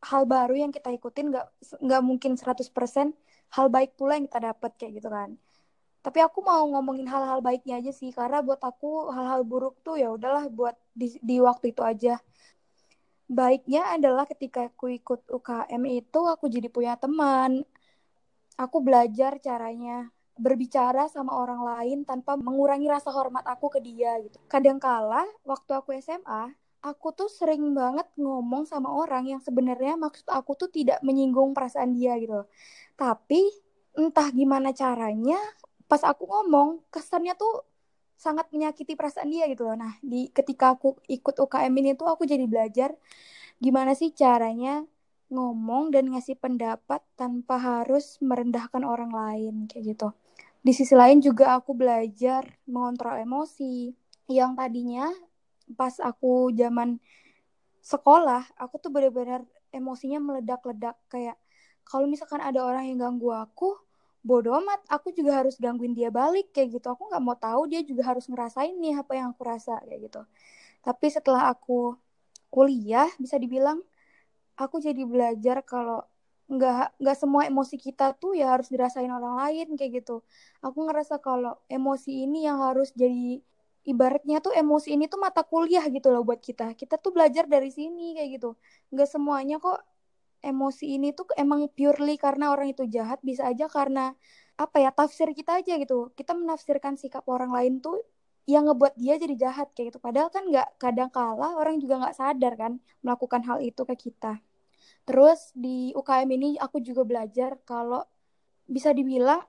hal 0.06 0.24
baru 0.30 0.54
yang 0.54 0.72
kita 0.76 0.90
ikutin 0.94 1.34
nggak 1.34 1.48
nggak 1.82 2.02
mungkin 2.06 2.32
100% 2.38 3.14
hal 3.56 3.68
baik 3.74 3.98
pula 3.98 4.18
yang 4.18 4.26
kita 4.30 4.40
dapat 4.54 4.72
kayak 4.78 5.02
gitu 5.02 5.10
kan. 5.10 5.30
Tapi 6.06 6.20
aku 6.22 6.46
mau 6.46 6.62
ngomongin 6.70 7.10
hal-hal 7.10 7.42
baiknya 7.42 7.82
aja 7.82 7.90
sih 7.90 8.14
karena 8.14 8.46
buat 8.46 8.62
aku 8.62 9.10
hal-hal 9.10 9.42
buruk 9.42 9.82
tuh 9.82 9.98
ya 9.98 10.14
udahlah 10.14 10.46
buat 10.54 10.78
di, 10.94 11.18
di 11.18 11.42
waktu 11.42 11.74
itu 11.74 11.82
aja. 11.82 12.22
Baiknya 13.26 13.98
adalah 13.98 14.30
ketika 14.30 14.70
aku 14.70 14.94
ikut 15.02 15.26
UKM 15.26 15.82
itu 15.90 16.20
aku 16.30 16.46
jadi 16.46 16.70
punya 16.70 16.94
teman. 16.94 17.66
Aku 18.54 18.86
belajar 18.86 19.42
caranya 19.42 20.14
berbicara 20.38 21.08
sama 21.10 21.34
orang 21.34 21.64
lain 21.64 21.98
tanpa 22.06 22.36
mengurangi 22.38 22.86
rasa 22.92 23.10
hormat 23.10 23.42
aku 23.48 23.74
ke 23.74 23.80
dia 23.82 24.20
gitu. 24.22 24.38
Kadangkala 24.46 25.26
waktu 25.42 25.72
aku 25.74 25.96
SMA, 25.98 26.54
aku 26.86 27.08
tuh 27.18 27.30
sering 27.34 27.74
banget 27.74 28.06
ngomong 28.22 28.70
sama 28.70 28.94
orang 28.94 29.26
yang 29.26 29.42
sebenarnya 29.42 29.98
maksud 29.98 30.30
aku 30.30 30.54
tuh 30.54 30.70
tidak 30.70 31.02
menyinggung 31.02 31.58
perasaan 31.58 31.98
dia 31.98 32.14
gitu. 32.22 32.46
Tapi 32.94 33.42
entah 33.98 34.30
gimana 34.30 34.70
caranya, 34.70 35.42
pas 35.90 36.06
aku 36.06 36.30
ngomong 36.30 36.86
kesannya 36.94 37.34
tuh 37.34 37.66
sangat 38.16 38.48
menyakiti 38.54 38.94
perasaan 38.94 39.34
dia 39.34 39.50
gitu 39.50 39.66
loh. 39.66 39.76
Nah, 39.76 39.98
di 40.06 40.30
ketika 40.30 40.78
aku 40.78 40.96
ikut 41.10 41.36
UKM 41.42 41.74
ini 41.74 41.98
tuh 41.98 42.08
aku 42.08 42.24
jadi 42.30 42.46
belajar 42.46 42.94
gimana 43.58 43.98
sih 43.98 44.14
caranya 44.14 44.86
ngomong 45.34 45.90
dan 45.90 46.14
ngasih 46.14 46.38
pendapat 46.38 47.02
tanpa 47.18 47.58
harus 47.58 48.22
merendahkan 48.22 48.86
orang 48.86 49.10
lain 49.10 49.66
kayak 49.66 49.98
gitu. 49.98 50.14
Di 50.62 50.72
sisi 50.74 50.94
lain 50.94 51.22
juga 51.22 51.58
aku 51.58 51.74
belajar 51.74 52.46
mengontrol 52.70 53.22
emosi 53.22 53.94
yang 54.30 54.58
tadinya 54.58 55.10
pas 55.74 55.98
aku 56.02 56.54
zaman 56.54 57.02
sekolah, 57.82 58.46
aku 58.58 58.82
tuh 58.82 58.90
benar-benar 58.94 59.46
emosinya 59.74 60.18
meledak-ledak 60.22 60.98
kayak 61.12 61.38
kalau 61.86 62.10
misalkan 62.10 62.42
ada 62.42 62.66
orang 62.66 62.90
yang 62.90 62.98
ganggu 62.98 63.30
aku, 63.30 63.78
bodo 64.26 64.58
amat, 64.58 64.82
aku 64.90 65.14
juga 65.14 65.38
harus 65.46 65.54
gangguin 65.62 65.94
dia 65.94 66.10
balik 66.10 66.50
kayak 66.50 66.82
gitu. 66.82 66.88
Aku 66.90 67.06
nggak 67.10 67.22
mau 67.22 67.38
tahu 67.38 67.70
dia 67.70 67.86
juga 67.86 68.10
harus 68.10 68.26
ngerasain 68.26 68.74
nih 68.74 68.98
apa 68.98 69.14
yang 69.14 69.28
aku 69.38 69.42
rasa 69.46 69.78
kayak 69.86 70.10
gitu. 70.10 70.22
Tapi 70.82 71.08
setelah 71.14 71.54
aku 71.54 71.94
kuliah, 72.50 73.06
bisa 73.22 73.38
dibilang 73.38 73.86
aku 74.58 74.82
jadi 74.82 75.04
belajar 75.06 75.62
kalau 75.62 76.02
nggak 76.46 77.02
nggak 77.02 77.18
semua 77.18 77.50
emosi 77.50 77.76
kita 77.82 78.14
tuh 78.18 78.38
ya 78.38 78.54
harus 78.54 78.70
dirasain 78.70 79.10
orang 79.10 79.38
lain 79.46 79.78
kayak 79.78 80.02
gitu. 80.02 80.26
Aku 80.66 80.90
ngerasa 80.90 81.22
kalau 81.22 81.58
emosi 81.70 82.26
ini 82.26 82.50
yang 82.50 82.62
harus 82.62 82.94
jadi 82.98 83.42
ibaratnya 83.86 84.42
tuh 84.42 84.54
emosi 84.58 84.98
ini 84.98 85.06
tuh 85.06 85.22
mata 85.22 85.46
kuliah 85.46 85.86
gitu 85.90 86.10
loh 86.10 86.26
buat 86.26 86.42
kita. 86.42 86.74
Kita 86.74 86.98
tuh 86.98 87.14
belajar 87.14 87.46
dari 87.46 87.70
sini 87.70 88.18
kayak 88.18 88.30
gitu. 88.42 88.50
Nggak 88.92 89.10
semuanya 89.10 89.58
kok 89.62 89.80
emosi 90.42 90.98
ini 90.98 91.14
tuh 91.14 91.26
emang 91.38 91.66
purely 91.74 92.18
karena 92.18 92.54
orang 92.54 92.74
itu 92.74 92.86
jahat, 92.90 93.22
bisa 93.26 93.50
aja 93.50 93.66
karena 93.70 94.14
apa 94.58 94.78
ya 94.82 94.90
tafsir 94.94 95.30
kita 95.32 95.62
aja 95.62 95.78
gitu. 95.78 96.12
Kita 96.18 96.34
menafsirkan 96.34 96.98
sikap 96.98 97.26
orang 97.30 97.54
lain 97.54 97.80
tuh 97.82 98.02
yang 98.46 98.70
ngebuat 98.70 98.94
dia 98.98 99.18
jadi 99.18 99.36
jahat 99.50 99.74
kayak 99.74 99.94
gitu. 99.94 100.00
Padahal 100.02 100.30
kan 100.30 100.46
nggak 100.50 100.78
kadang 100.82 101.10
kala 101.10 101.58
orang 101.58 101.82
juga 101.82 102.02
nggak 102.02 102.16
sadar 102.18 102.54
kan 102.58 102.78
melakukan 103.06 103.42
hal 103.46 103.58
itu 103.62 103.82
ke 103.86 103.96
kita. 104.10 104.42
Terus 105.06 105.54
di 105.54 105.94
UKM 105.94 106.30
ini 106.34 106.50
aku 106.58 106.82
juga 106.82 107.06
belajar 107.06 107.58
kalau 107.66 108.06
bisa 108.66 108.90
dibilang 108.94 109.42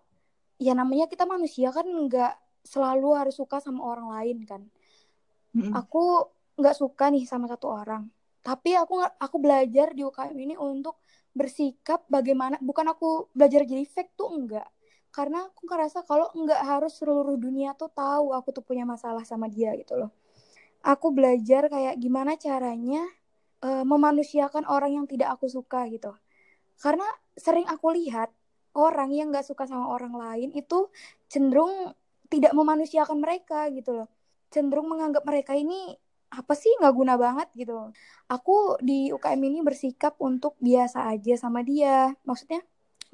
ya 0.61 0.73
namanya 0.73 1.09
kita 1.09 1.25
manusia 1.25 1.73
kan 1.73 1.85
nggak 1.85 2.46
selalu 2.67 3.15
harus 3.15 3.39
suka 3.39 3.63
sama 3.63 3.87
orang 3.87 4.11
lain 4.11 4.39
kan. 4.43 4.63
Mm-mm. 5.55 5.73
Aku 5.73 6.27
nggak 6.59 6.77
suka 6.77 7.09
nih 7.09 7.25
sama 7.25 7.47
satu 7.47 7.71
orang. 7.71 8.11
Tapi 8.43 8.75
aku 8.79 9.03
aku 9.03 9.37
belajar 9.39 9.95
di 9.95 10.03
UKM 10.03 10.37
ini 10.37 10.55
untuk 10.59 11.03
bersikap 11.37 12.07
bagaimana 12.11 12.57
bukan 12.63 12.87
aku 12.91 13.31
belajar 13.33 13.63
jadi 13.63 13.87
fake 13.87 14.19
tuh 14.19 14.31
enggak. 14.35 14.67
Karena 15.15 15.49
aku 15.49 15.65
ngerasa 15.65 16.05
kalau 16.05 16.29
nggak 16.35 16.61
harus 16.61 16.93
seluruh 16.99 17.41
dunia 17.41 17.73
tuh 17.73 17.89
tahu 17.89 18.37
aku 18.37 18.53
tuh 18.53 18.65
punya 18.67 18.85
masalah 18.85 19.25
sama 19.25 19.49
dia 19.49 19.73
gitu 19.79 19.97
loh. 19.97 20.11
Aku 20.85 21.11
belajar 21.11 21.67
kayak 21.67 21.99
gimana 21.99 22.39
caranya 22.39 23.03
eh, 23.65 23.85
memanusiakan 23.85 24.69
orang 24.69 25.03
yang 25.03 25.07
tidak 25.09 25.35
aku 25.35 25.49
suka 25.51 25.89
gitu. 25.91 26.13
Karena 26.79 27.09
sering 27.37 27.67
aku 27.69 27.93
lihat 27.97 28.31
orang 28.77 29.11
yang 29.13 29.33
nggak 29.33 29.49
suka 29.49 29.65
sama 29.65 29.89
orang 29.89 30.13
lain 30.13 30.51
itu 30.53 30.89
cenderung 31.33 31.97
tidak 32.31 32.53
memanusiakan 32.55 33.19
mereka 33.19 33.69
gitu 33.73 34.03
loh. 34.03 34.09
Cenderung 34.51 34.91
menganggap 34.91 35.23
mereka 35.27 35.53
ini 35.55 35.95
apa 36.31 36.53
sih 36.59 36.71
nggak 36.83 36.95
guna 36.95 37.15
banget 37.17 37.49
gitu. 37.55 37.91
Aku 38.27 38.79
di 38.83 39.15
UKM 39.15 39.41
ini 39.47 39.59
bersikap 39.63 40.19
untuk 40.19 40.59
biasa 40.59 41.07
aja 41.11 41.35
sama 41.39 41.63
dia. 41.63 42.13
Maksudnya 42.27 42.63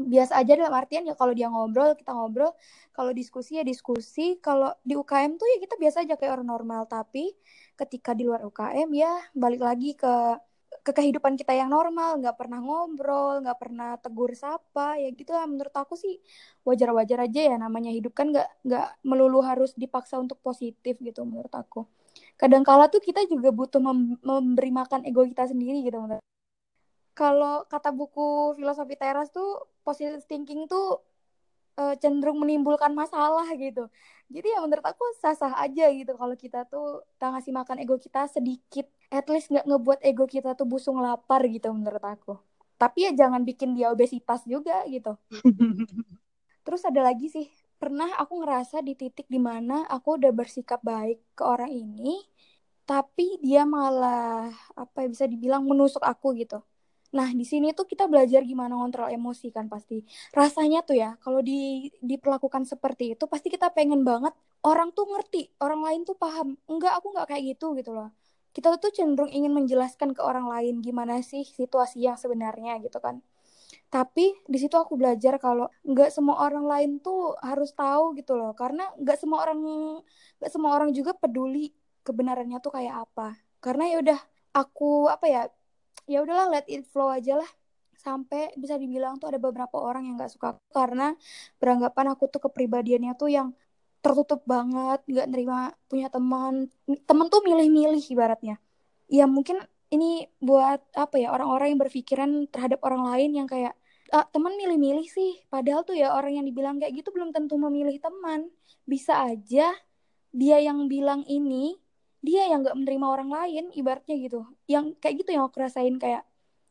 biasa 0.01 0.41
aja 0.41 0.53
dalam 0.57 0.73
artian 0.73 1.05
ya 1.05 1.15
kalau 1.15 1.37
dia 1.37 1.53
ngobrol 1.53 1.93
kita 1.95 2.17
ngobrol, 2.17 2.57
kalau 2.97 3.13
diskusi 3.13 3.61
ya 3.61 3.65
diskusi, 3.65 4.41
kalau 4.41 4.73
di 4.81 4.97
UKM 4.97 5.37
tuh 5.37 5.47
ya 5.47 5.59
kita 5.61 5.75
biasa 5.77 5.97
aja 6.09 6.15
kayak 6.17 6.33
orang 6.41 6.49
normal. 6.49 6.89
Tapi 6.89 7.33
ketika 7.77 8.17
di 8.17 8.25
luar 8.25 8.45
UKM 8.49 8.89
ya 8.97 9.13
balik 9.37 9.61
lagi 9.61 9.93
ke 9.97 10.37
ke 10.81 10.93
kehidupan 10.97 11.37
kita 11.37 11.53
yang 11.53 11.69
normal, 11.69 12.17
nggak 12.25 12.37
pernah 12.41 12.59
ngobrol, 12.65 13.45
nggak 13.45 13.59
pernah 13.61 13.91
tegur 14.01 14.33
sapa, 14.33 14.97
ya 14.97 15.13
gitu 15.13 15.31
lah. 15.37 15.45
Menurut 15.45 15.75
aku 15.77 15.95
sih 15.95 16.17
wajar-wajar 16.65 17.29
aja 17.29 17.41
ya 17.53 17.57
namanya 17.61 17.93
hidup 17.93 18.17
kan 18.17 18.33
nggak 18.33 18.49
nggak 18.65 18.87
melulu 19.05 19.45
harus 19.45 19.77
dipaksa 19.77 20.17
untuk 20.19 20.41
positif 20.41 20.97
gitu 20.99 21.23
menurut 21.29 21.53
aku. 21.53 21.85
Kadang-kala 22.41 22.89
tuh 22.89 23.01
kita 23.05 23.23
juga 23.29 23.53
butuh 23.53 23.79
mem- 23.79 24.19
memberi 24.25 24.71
makan 24.73 25.05
ego 25.05 25.23
kita 25.29 25.47
sendiri 25.53 25.85
gitu 25.85 26.01
menurut. 26.01 26.25
Kalau 27.13 27.69
kata 27.69 27.93
buku 27.93 28.57
filosofi 28.57 28.97
teras 28.97 29.29
tuh 29.29 29.69
positive 29.85 30.25
thinking 30.25 30.65
tuh 30.65 31.05
eh, 31.77 31.95
cenderung 32.01 32.41
menimbulkan 32.41 32.93
masalah 32.97 33.47
gitu. 33.57 33.89
Jadi 34.33 34.49
ya 34.49 34.59
menurut 34.65 34.85
aku 34.85 35.05
sah-sah 35.21 35.53
aja 35.61 35.93
gitu 35.93 36.17
kalau 36.17 36.33
kita 36.37 36.65
tuh 36.69 37.05
tak 37.21 37.37
ngasih 37.37 37.53
makan 37.53 37.77
ego 37.85 37.97
kita 38.01 38.29
sedikit, 38.33 38.89
at 39.13 39.29
least 39.29 39.53
nggak 39.53 39.69
ngebuat 39.69 40.01
ego 40.01 40.25
kita 40.25 40.57
tuh 40.57 40.65
busung 40.65 40.97
lapar 41.05 41.45
gitu 41.45 41.69
menurut 41.69 42.01
aku. 42.01 42.41
Tapi 42.81 43.07
ya 43.07 43.13
jangan 43.13 43.45
bikin 43.45 43.77
dia 43.77 43.93
obesitas 43.93 44.43
juga 44.49 44.83
gitu. 44.89 45.15
Terus 46.67 46.83
ada 46.89 47.05
lagi 47.05 47.29
sih, 47.29 47.47
pernah 47.77 48.09
aku 48.17 48.41
ngerasa 48.43 48.81
di 48.81 48.97
titik 48.97 49.29
di 49.29 49.39
mana 49.39 49.85
aku 49.87 50.17
udah 50.17 50.33
bersikap 50.33 50.81
baik 50.81 51.21
ke 51.37 51.43
orang 51.45 51.71
ini, 51.71 52.25
tapi 52.89 53.39
dia 53.43 53.63
malah 53.69 54.51
apa 54.75 55.07
ya 55.07 55.09
bisa 55.11 55.27
dibilang 55.29 55.63
menusuk 55.67 56.03
aku 56.03 56.35
gitu. 56.39 56.63
Nah, 57.13 57.29
di 57.37 57.45
sini 57.45 57.77
tuh 57.77 57.85
kita 57.85 58.09
belajar 58.09 58.41
gimana 58.41 58.73
ngontrol 58.73 59.13
emosi 59.13 59.53
kan 59.53 59.69
pasti. 59.69 60.01
Rasanya 60.33 60.81
tuh 60.81 60.97
ya, 60.97 61.21
kalau 61.21 61.45
di 61.45 61.93
diperlakukan 62.01 62.65
seperti 62.65 63.13
itu 63.15 63.25
pasti 63.29 63.53
kita 63.53 63.69
pengen 63.77 64.01
banget 64.01 64.33
orang 64.65 64.89
tuh 64.97 65.05
ngerti, 65.13 65.53
orang 65.61 65.85
lain 65.85 66.01
tuh 66.09 66.17
paham. 66.17 66.57
Enggak, 66.71 66.97
aku 66.99 67.13
nggak 67.13 67.27
kayak 67.29 67.43
gitu 67.53 67.77
gitu 67.77 67.93
loh. 67.93 68.09
Kita 68.53 68.77
tuh 68.77 68.93
cenderung 68.93 69.33
ingin 69.33 69.53
menjelaskan 69.53 70.13
ke 70.17 70.21
orang 70.21 70.47
lain 70.49 70.85
gimana 70.85 71.21
sih 71.25 71.45
situasi 71.45 72.05
yang 72.05 72.17
sebenarnya 72.21 72.79
gitu 72.85 73.01
kan. 73.01 73.21
tapi 73.93 74.33
di 74.49 74.59
situ 74.61 74.73
aku 74.77 74.97
belajar 74.97 75.37
kalau 75.37 75.69
nggak 75.85 76.09
semua 76.13 76.41
orang 76.49 76.65
lain 76.65 76.91
tuh 77.05 77.37
harus 77.45 77.73
tahu 77.77 78.17
gitu 78.17 78.37
loh. 78.41 78.53
Karena 78.57 78.89
nggak 78.97 79.19
semua 79.21 79.45
orang 79.45 79.59
nggak 80.41 80.51
semua 80.53 80.71
orang 80.77 80.91
juga 80.97 81.13
peduli 81.17 81.73
kebenarannya 82.07 82.59
tuh 82.65 82.73
kayak 82.73 82.95
apa. 83.09 83.37
Karena 83.61 83.85
ya 83.93 83.97
udah 84.05 84.21
aku 84.57 85.09
apa 85.13 85.27
ya 85.29 85.43
ya 86.09 86.19
udahlah 86.25 86.49
let 86.53 86.67
it 86.73 86.85
flow 86.89 87.13
aja 87.13 87.37
lah. 87.41 87.51
Sampai 87.97 88.51
bisa 88.59 88.75
dibilang 88.81 89.21
tuh 89.21 89.31
ada 89.31 89.39
beberapa 89.39 89.77
orang 89.79 90.09
yang 90.09 90.17
nggak 90.19 90.33
suka. 90.33 90.57
Karena 90.73 91.13
beranggapan 91.61 92.07
aku 92.17 92.25
tuh 92.33 92.41
kepribadiannya 92.49 93.13
tuh 93.21 93.31
yang 93.31 93.49
tertutup 94.03 94.43
banget 94.45 95.01
nggak 95.07 95.27
nerima 95.31 95.73
punya 95.87 96.11
teman 96.11 96.67
teman 97.07 97.27
tuh 97.31 97.41
milih-milih 97.47 98.03
ibaratnya 98.13 98.59
ya 99.07 99.31
mungkin 99.31 99.63
ini 99.93 100.25
buat 100.41 100.81
apa 100.97 101.21
ya 101.21 101.29
orang-orang 101.37 101.77
yang 101.77 101.81
berpikiran 101.85 102.31
terhadap 102.49 102.81
orang 102.83 103.05
lain 103.13 103.31
yang 103.45 103.49
kayak 103.49 103.77
ah, 104.13 104.25
teman 104.29 104.57
milih-milih 104.57 105.09
sih. 105.09 105.41
Padahal 105.49 105.83
tuh 105.89 105.97
ya 105.97 106.13
orang 106.17 106.37
yang 106.41 106.47
dibilang 106.49 106.77
kayak 106.81 106.93
gitu 107.01 107.13
belum 107.13 107.33
tentu 107.37 107.57
memilih 107.57 107.97
teman. 107.99 108.53
Bisa 108.89 109.25
aja 109.25 109.73
dia 110.33 110.57
yang 110.61 110.89
bilang 110.89 111.25
ini, 111.29 111.77
dia 112.25 112.49
yang 112.49 112.65
nggak 112.65 112.77
menerima 112.77 113.07
orang 113.09 113.31
lain, 113.33 113.65
ibaratnya 113.77 114.17
gitu. 114.21 114.49
Yang 114.69 114.97
kayak 115.01 115.15
gitu 115.25 115.31
yang 115.37 115.45
aku 115.49 115.57
rasain 115.61 115.97
kayak 116.01 116.25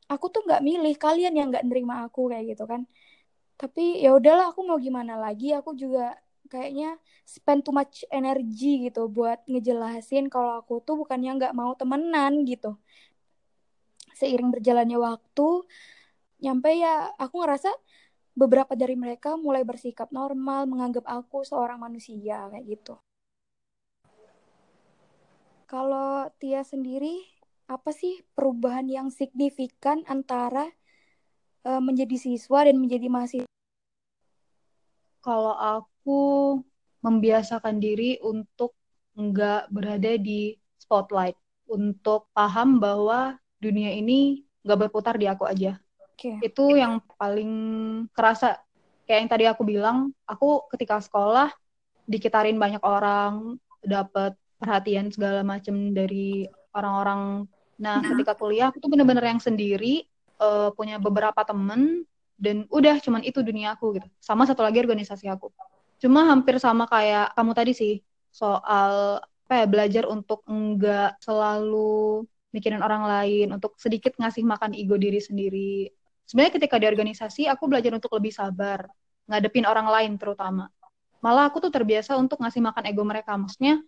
aku 0.10 0.30
tuh 0.34 0.42
nggak 0.46 0.62
milih 0.66 0.96
kalian 0.98 1.34
yang 1.38 1.48
nggak 1.54 1.66
menerima 1.66 2.10
aku 2.10 2.34
kayak 2.34 2.58
gitu 2.58 2.66
kan. 2.70 2.90
Tapi 3.58 4.02
ya 4.02 4.18
udahlah 4.18 4.54
aku 4.54 4.66
mau 4.66 4.82
gimana 4.82 5.18
lagi, 5.22 5.54
aku 5.54 5.78
juga 5.78 6.18
kayaknya 6.52 7.00
spend 7.24 7.64
too 7.64 7.72
much 7.72 8.04
energy 8.12 8.92
gitu 8.92 9.08
buat 9.08 9.40
ngejelasin 9.48 10.28
kalau 10.28 10.60
aku 10.60 10.84
tuh 10.84 11.00
bukannya 11.00 11.40
nggak 11.40 11.56
mau 11.56 11.72
temenan 11.80 12.44
gitu. 12.44 12.76
Seiring 14.12 14.52
berjalannya 14.52 15.00
waktu, 15.00 15.64
nyampe 16.44 16.76
ya 16.76 17.16
aku 17.16 17.40
ngerasa 17.40 17.72
beberapa 18.36 18.76
dari 18.76 19.00
mereka 19.00 19.40
mulai 19.40 19.64
bersikap 19.64 20.12
normal, 20.12 20.68
menganggap 20.68 21.08
aku 21.08 21.48
seorang 21.48 21.80
manusia 21.80 22.52
kayak 22.52 22.66
gitu. 22.68 22.94
Kalau 25.72 26.28
Tia 26.36 26.68
sendiri, 26.68 27.24
apa 27.72 27.96
sih 27.96 28.20
perubahan 28.36 28.92
yang 28.92 29.08
signifikan 29.08 30.04
antara 30.04 30.68
uh, 31.64 31.80
menjadi 31.80 32.20
siswa 32.20 32.68
dan 32.68 32.76
menjadi 32.76 33.08
mahasiswa? 33.08 33.51
Kalau 35.22 35.54
aku 35.54 36.22
membiasakan 37.02 37.78
diri 37.78 38.18
untuk 38.22 38.74
nggak 39.18 39.70
berada 39.70 40.18
di 40.18 40.58
spotlight, 40.78 41.38
untuk 41.70 42.28
paham 42.34 42.82
bahwa 42.82 43.38
dunia 43.62 43.94
ini 43.94 44.44
nggak 44.66 44.90
berputar 44.90 45.18
di 45.18 45.30
aku 45.30 45.46
aja 45.46 45.82
Okay. 46.22 46.38
Itu 46.46 46.78
yang 46.78 47.02
paling 47.18 47.50
kerasa. 48.14 48.62
Kayak 49.10 49.20
yang 49.26 49.32
tadi 49.34 49.46
aku 49.50 49.66
bilang, 49.66 50.14
aku 50.30 50.70
ketika 50.70 51.02
sekolah 51.02 51.50
dikitarin 52.06 52.62
banyak 52.62 52.78
orang, 52.86 53.58
dapat 53.82 54.38
perhatian 54.62 55.10
segala 55.10 55.42
macam 55.42 55.90
dari 55.98 56.46
orang-orang. 56.78 57.50
Nah, 57.82 58.06
nah, 58.06 58.10
ketika 58.14 58.38
kuliah 58.38 58.70
aku 58.70 58.78
tuh 58.78 58.94
bener-bener 58.94 59.26
yang 59.26 59.42
sendiri, 59.42 60.06
uh, 60.38 60.70
punya 60.78 61.02
beberapa 61.02 61.42
temen, 61.42 62.06
dan 62.42 62.66
udah 62.74 62.98
cuman 62.98 63.22
itu 63.22 63.46
dunia 63.46 63.78
aku 63.78 64.02
gitu. 64.02 64.08
Sama 64.18 64.50
satu 64.50 64.66
lagi 64.66 64.82
organisasi 64.82 65.30
aku. 65.30 65.54
Cuma 66.02 66.26
hampir 66.26 66.58
sama 66.58 66.90
kayak 66.90 67.38
kamu 67.38 67.52
tadi 67.54 67.72
sih, 67.78 67.94
soal 68.34 69.22
apa 69.22 69.54
ya, 69.62 69.66
belajar 69.70 70.04
untuk 70.10 70.42
enggak 70.50 71.22
selalu 71.22 72.26
mikirin 72.50 72.82
orang 72.82 73.06
lain, 73.06 73.54
untuk 73.54 73.78
sedikit 73.78 74.18
ngasih 74.18 74.42
makan 74.42 74.74
ego 74.74 74.98
diri 74.98 75.22
sendiri, 75.22 75.94
sebenarnya 76.26 76.58
ketika 76.58 76.76
di 76.82 76.88
organisasi 76.88 77.42
aku 77.52 77.68
belajar 77.68 77.92
untuk 77.92 78.16
lebih 78.16 78.32
sabar 78.32 78.88
ngadepin 79.28 79.68
orang 79.68 79.88
lain 79.92 80.16
terutama. 80.16 80.72
Malah 81.22 81.52
aku 81.54 81.62
tuh 81.62 81.70
terbiasa 81.70 82.18
untuk 82.18 82.42
ngasih 82.42 82.64
makan 82.64 82.84
ego 82.90 83.04
mereka. 83.06 83.38
Maksudnya 83.38 83.84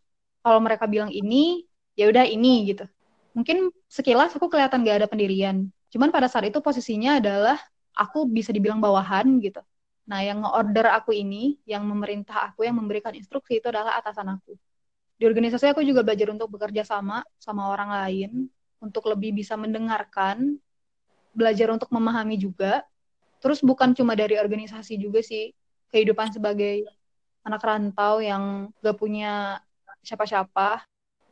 kalau 0.46 0.60
mereka 0.62 0.86
bilang 0.86 1.10
ini 1.10 1.66
ya 1.98 2.12
udah 2.12 2.28
ini 2.28 2.76
gitu. 2.76 2.86
Mungkin 3.34 3.74
sekilas 3.90 4.38
aku 4.38 4.52
kelihatan 4.52 4.86
gak 4.86 5.02
ada 5.02 5.08
pendirian. 5.10 5.74
Cuman 5.90 6.14
pada 6.14 6.30
saat 6.30 6.46
itu 6.46 6.62
posisinya 6.62 7.18
adalah 7.18 7.58
aku 7.94 8.26
bisa 8.30 8.50
dibilang 8.50 8.82
bawahan 8.82 9.40
gitu 9.40 9.62
nah 10.04 10.20
yang 10.20 10.44
nge-order 10.44 10.92
aku 10.92 11.16
ini 11.16 11.58
yang 11.64 11.88
memerintah 11.88 12.52
aku 12.52 12.68
yang 12.68 12.76
memberikan 12.76 13.16
instruksi 13.16 13.64
itu 13.64 13.72
adalah 13.72 13.96
atasan 13.96 14.36
aku 14.36 14.60
di 15.16 15.24
organisasi 15.24 15.72
aku 15.72 15.80
juga 15.86 16.04
belajar 16.04 16.28
untuk 16.34 16.52
bekerja 16.52 16.84
sama 16.84 17.24
sama 17.40 17.72
orang 17.72 17.90
lain 17.94 18.52
untuk 18.84 19.08
lebih 19.08 19.32
bisa 19.32 19.56
mendengarkan 19.56 20.60
belajar 21.32 21.72
untuk 21.74 21.90
memahami 21.90 22.36
juga. 22.36 22.86
Terus 23.40 23.60
bukan 23.60 23.92
cuma 23.96 24.16
dari 24.16 24.36
organisasi 24.36 25.00
juga 25.00 25.20
sih, 25.20 25.52
kehidupan 25.92 26.32
sebagai 26.32 26.88
anak 27.44 27.64
rantau 27.64 28.20
yang 28.24 28.72
gak 28.80 28.96
punya 28.96 29.60
siapa-siapa. 30.04 30.84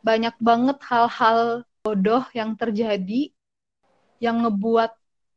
Banyak 0.02 0.36
banget 0.42 0.78
hal-hal 0.88 1.64
bodoh 1.86 2.26
yang 2.36 2.58
terjadi 2.58 3.32
yang 4.22 4.44
ngebuat 4.44 4.92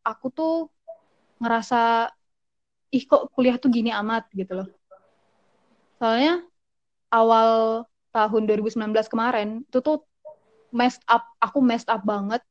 aku 0.05 0.27
tuh 0.33 0.57
ngerasa 1.43 2.11
ih 2.95 3.05
kok 3.05 3.31
kuliah 3.35 3.59
tuh 3.59 3.71
gini 3.71 3.91
amat 3.91 4.31
gitu 4.31 4.63
loh. 4.63 4.69
Soalnya 5.99 6.43
awal 7.11 7.83
tahun 8.15 8.43
2019 8.47 9.11
kemarin 9.11 9.67
itu 9.67 9.79
tuh 9.83 10.07
messed 10.71 11.03
up, 11.11 11.27
aku 11.43 11.59
messed 11.59 11.91
up 11.91 12.03
banget. 12.03 12.43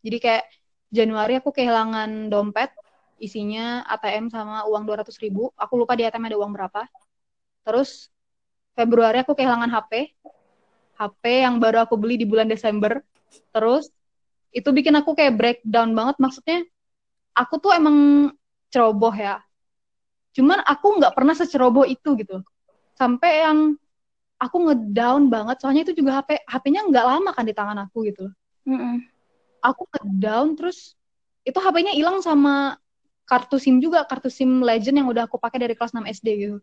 Jadi 0.00 0.18
kayak 0.20 0.44
Januari 0.92 1.40
aku 1.40 1.52
kehilangan 1.52 2.28
dompet 2.28 2.72
isinya 3.16 3.86
ATM 3.88 4.28
sama 4.28 4.64
uang 4.68 4.84
200 4.84 5.08
ribu. 5.24 5.48
Aku 5.56 5.80
lupa 5.80 5.96
di 5.96 6.04
ATM 6.04 6.28
ada 6.28 6.36
uang 6.36 6.52
berapa. 6.52 6.84
Terus 7.64 8.12
Februari 8.72 9.20
aku 9.20 9.36
kehilangan 9.36 9.68
HP. 9.68 10.16
HP 10.96 11.22
yang 11.44 11.60
baru 11.60 11.84
aku 11.84 11.96
beli 12.00 12.16
di 12.16 12.24
bulan 12.24 12.48
Desember. 12.48 13.04
Terus 13.52 13.88
itu 14.52 14.68
bikin 14.68 14.96
aku 14.96 15.12
kayak 15.12 15.36
breakdown 15.36 15.92
banget. 15.92 16.16
Maksudnya 16.20 16.64
aku 17.32 17.54
tuh 17.60 17.72
emang 17.76 18.28
ceroboh 18.72 19.12
ya. 19.12 19.40
Cuman 20.32 20.64
aku 20.64 21.00
nggak 21.00 21.12
pernah 21.12 21.36
seceroboh 21.36 21.84
itu 21.84 22.16
gitu. 22.16 22.40
Sampai 22.96 23.44
yang 23.44 23.76
aku 24.40 24.56
ngedown 24.70 25.28
banget. 25.28 25.60
Soalnya 25.60 25.84
itu 25.88 25.92
juga 25.96 26.20
HP 26.20 26.44
HP-nya 26.48 26.88
nggak 26.88 27.06
lama 27.06 27.30
kan 27.36 27.44
di 27.44 27.54
tangan 27.56 27.78
aku 27.84 28.08
gitu. 28.08 28.28
Mm 28.64 28.78
-mm 28.78 29.12
aku 29.62 29.86
ke 29.86 30.02
down 30.18 30.58
terus 30.58 30.98
itu 31.46 31.56
HP-nya 31.56 31.94
hilang 31.94 32.18
sama 32.20 32.76
kartu 33.24 33.56
SIM 33.56 33.78
juga 33.78 34.02
kartu 34.04 34.28
SIM 34.28 34.60
Legend 34.60 35.06
yang 35.06 35.08
udah 35.08 35.30
aku 35.30 35.38
pakai 35.38 35.62
dari 35.62 35.74
kelas 35.78 35.94
6 35.94 36.02
SD 36.10 36.28
gitu. 36.42 36.58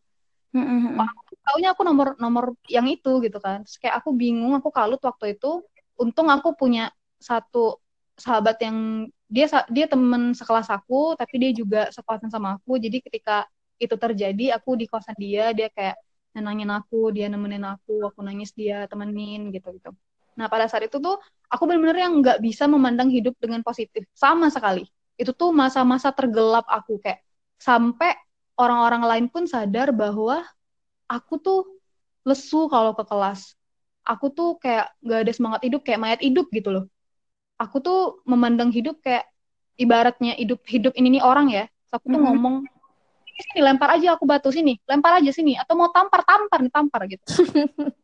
Mm-hmm. 0.53 0.99
Taunya 1.45 1.71
aku 1.71 1.81
nomor 1.87 2.19
nomor 2.19 2.53
yang 2.67 2.85
itu 2.85 3.23
gitu 3.23 3.39
kan. 3.39 3.63
Terus 3.63 3.79
kayak 3.79 4.03
aku 4.03 4.13
bingung, 4.13 4.53
aku 4.53 4.69
kalut 4.69 4.99
waktu 5.01 5.39
itu. 5.39 5.63
Untung 5.99 6.27
aku 6.29 6.53
punya 6.55 6.91
satu 7.17 7.79
sahabat 8.19 8.59
yang 8.61 9.07
dia 9.29 9.45
dia 9.69 9.85
temen 9.85 10.33
sekelas 10.33 10.67
aku, 10.73 11.13
tapi 11.13 11.35
dia 11.37 11.51
juga 11.53 11.81
sekelas 11.93 12.25
sama 12.33 12.57
aku. 12.57 12.81
Jadi 12.81 12.97
ketika 13.05 13.45
itu 13.79 13.95
terjadi, 13.95 14.57
aku 14.57 14.75
di 14.75 14.85
kosan 14.89 15.15
dia, 15.15 15.53
dia 15.53 15.69
kayak 15.71 15.95
nenangin 16.33 16.69
aku, 16.73 17.13
dia 17.13 17.29
nemenin 17.31 17.63
aku, 17.63 18.09
aku 18.09 18.19
nangis 18.25 18.51
dia 18.57 18.89
temenin 18.89 19.53
gitu 19.53 19.69
gitu. 19.77 19.93
Nah 20.37 20.49
pada 20.51 20.65
saat 20.65 20.89
itu 20.89 20.97
tuh 20.97 21.17
aku 21.49 21.63
benar-benar 21.65 21.97
yang 21.97 22.13
nggak 22.21 22.39
bisa 22.41 22.65
memandang 22.65 23.09
hidup 23.13 23.37
dengan 23.37 23.61
positif 23.65 24.05
sama 24.17 24.49
sekali. 24.49 24.85
Itu 25.19 25.31
tuh 25.35 25.53
masa-masa 25.53 26.09
tergelap 26.15 26.65
aku 26.69 26.97
kayak 27.01 27.21
sampai 27.59 28.15
orang-orang 28.59 29.03
lain 29.03 29.25
pun 29.27 29.43
sadar 29.47 29.91
bahwa 29.91 30.43
aku 31.09 31.33
tuh 31.39 31.59
lesu 32.23 32.69
kalau 32.71 32.93
ke 32.95 33.03
kelas. 33.03 33.55
Aku 34.05 34.31
tuh 34.31 34.57
kayak 34.63 34.89
nggak 35.03 35.19
ada 35.27 35.33
semangat 35.35 35.61
hidup 35.67 35.81
kayak 35.85 35.99
mayat 36.01 36.21
hidup 36.23 36.47
gitu 36.49 36.69
loh. 36.71 36.85
Aku 37.59 37.83
tuh 37.83 38.23
memandang 38.23 38.71
hidup 38.71 39.03
kayak 39.03 39.27
ibaratnya 39.75 40.35
hidup 40.39 40.63
hidup 40.63 40.93
ini 40.95 41.19
nih 41.19 41.23
orang 41.23 41.51
ya. 41.51 41.65
aku 41.89 42.05
tuh 42.05 42.15
mm 42.15 42.21
-hmm. 42.21 42.25
ngomong 42.37 42.55
sini 43.39 43.59
lempar 43.65 43.89
aja 43.97 44.13
aku 44.13 44.29
batu 44.29 44.53
sini, 44.53 44.77
lempar 44.85 45.17
aja 45.17 45.31
sini 45.33 45.57
atau 45.57 45.73
mau 45.73 45.89
tampar 45.89 46.21
tampar 46.21 46.59
nih 46.61 46.69
tampar 46.69 47.01
gitu. 47.09 47.25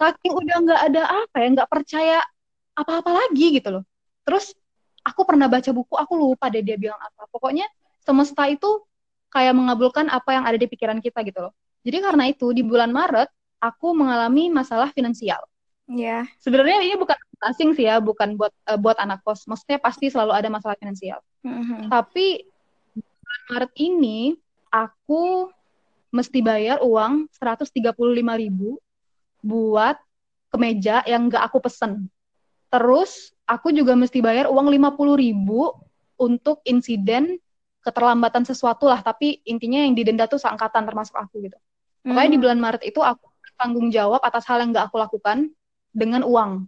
saking 0.00 0.32
udah 0.32 0.56
nggak 0.64 0.80
ada 0.90 1.02
apa 1.04 1.36
ya 1.36 1.48
nggak 1.60 1.68
percaya 1.68 2.18
apa-apa 2.72 3.10
lagi 3.12 3.60
gitu 3.60 3.68
loh 3.68 3.84
terus 4.24 4.56
aku 5.04 5.28
pernah 5.28 5.44
baca 5.44 5.68
buku 5.68 5.92
aku 5.92 6.12
lupa 6.16 6.48
deh 6.48 6.64
dia 6.64 6.80
bilang 6.80 6.96
apa 6.96 7.28
pokoknya 7.28 7.68
semesta 8.00 8.48
itu 8.48 8.80
kayak 9.28 9.52
mengabulkan 9.52 10.08
apa 10.08 10.40
yang 10.40 10.44
ada 10.48 10.56
di 10.56 10.64
pikiran 10.64 11.04
kita 11.04 11.20
gitu 11.28 11.44
loh 11.44 11.52
jadi 11.84 12.00
karena 12.00 12.32
itu 12.32 12.48
di 12.56 12.64
bulan 12.64 12.88
Maret 12.88 13.28
aku 13.60 13.92
mengalami 13.92 14.48
masalah 14.48 14.88
finansial 14.96 15.44
Ya. 15.90 16.22
Yeah. 16.22 16.24
Sebenarnya 16.38 16.86
ini 16.86 16.94
bukan 16.94 17.18
asing 17.50 17.74
sih 17.74 17.90
ya, 17.90 17.98
bukan 17.98 18.38
buat 18.38 18.54
uh, 18.70 18.78
buat 18.78 18.94
anak 19.02 19.26
kos. 19.26 19.50
Maksudnya 19.50 19.82
pasti 19.82 20.06
selalu 20.06 20.30
ada 20.30 20.46
masalah 20.46 20.78
finansial. 20.78 21.18
Mm-hmm. 21.42 21.90
Tapi 21.90 22.46
bulan 22.94 23.42
Maret 23.50 23.72
ini 23.82 24.38
aku 24.70 25.50
mesti 26.14 26.38
bayar 26.42 26.78
uang 26.82 27.26
135 27.34 27.90
ribu 28.38 28.78
buat 29.42 29.98
kemeja 30.54 31.02
yang 31.06 31.26
gak 31.26 31.50
aku 31.50 31.58
pesen. 31.62 32.06
Terus 32.70 33.34
aku 33.46 33.74
juga 33.74 33.98
mesti 33.98 34.22
bayar 34.22 34.46
uang 34.46 34.70
50 34.70 34.94
ribu 35.18 35.74
untuk 36.20 36.62
insiden 36.62 37.38
keterlambatan 37.80 38.44
sesuatu 38.44 38.86
lah, 38.86 39.00
tapi 39.00 39.40
intinya 39.48 39.80
yang 39.80 39.96
didenda 39.96 40.28
tuh 40.28 40.36
seangkatan 40.36 40.84
termasuk 40.84 41.16
aku 41.16 41.40
gitu. 41.48 41.56
Pokoknya 42.04 42.30
di 42.30 42.36
Hmm, 42.36 42.44
bulan 42.44 42.58
Maret 42.60 42.82
itu 42.84 43.00
aku 43.00 43.26
tanggung 43.56 43.88
jawab 43.88 44.20
atas 44.20 44.44
hal 44.48 44.60
yang 44.60 44.72
nggak 44.72 44.88
aku 44.88 44.96
lakukan 45.00 45.52
dengan 45.90 46.22
uang. 46.26 46.66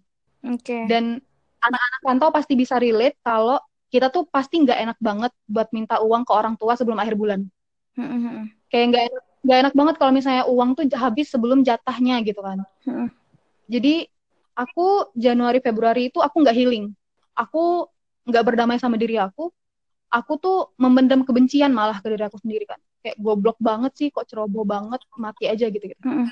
Oke. 0.51 0.87
Dan 0.91 1.23
anak-anak 1.63 2.01
rantau 2.03 2.31
pasti 2.35 2.59
bisa 2.59 2.77
relate 2.77 3.19
kalau 3.23 3.59
kita 3.93 4.09
tuh 4.09 4.27
pasti 4.27 4.59
nggak 4.65 4.79
enak 4.89 4.99
banget 4.99 5.33
buat 5.47 5.69
minta 5.71 6.01
uang 6.01 6.25
ke 6.25 6.33
orang 6.33 6.57
tua 6.59 6.75
sebelum 6.75 6.99
akhir 6.99 7.15
bulan. 7.15 7.47
Hmm, 7.95 8.09
hmm, 8.09 8.21
hmm. 8.25 8.45
Kayak 8.73 8.87
nggak 8.89 9.05
enak, 9.13 9.25
nggak 9.45 9.59
enak 9.63 9.75
banget 9.77 9.95
kalau 10.01 10.13
misalnya 10.17 10.45
uang 10.49 10.71
tuh 10.73 10.85
habis 10.97 11.29
sebelum 11.29 11.61
jatahnya 11.61 12.25
gitu 12.25 12.41
kan. 12.41 12.65
Hmm. 12.89 13.13
Jadi 13.69 14.09
aku 14.57 15.13
Januari 15.13 15.61
Februari 15.61 16.09
itu 16.09 16.19
aku 16.25 16.41
nggak 16.41 16.57
healing. 16.57 16.91
Aku 17.37 17.87
nggak 18.27 18.45
berdamai 18.49 18.81
sama 18.81 18.97
diri 18.97 19.21
aku. 19.21 19.53
Aku 20.13 20.37
tuh 20.37 20.73
memendam 20.77 21.25
kebencian 21.25 21.73
malah 21.73 22.01
ke 22.01 22.09
diri 22.13 22.25
aku 22.25 22.41
sendiri 22.41 22.69
kan. 22.69 22.81
Kayak 23.01 23.17
goblok 23.21 23.57
banget 23.61 23.93
sih, 23.97 24.09
kok 24.13 24.29
ceroboh 24.29 24.65
banget, 24.65 25.01
mati 25.17 25.49
aja 25.49 25.69
gitu 25.69 25.85
gitu. 25.85 26.01
Hmm, 26.05 26.29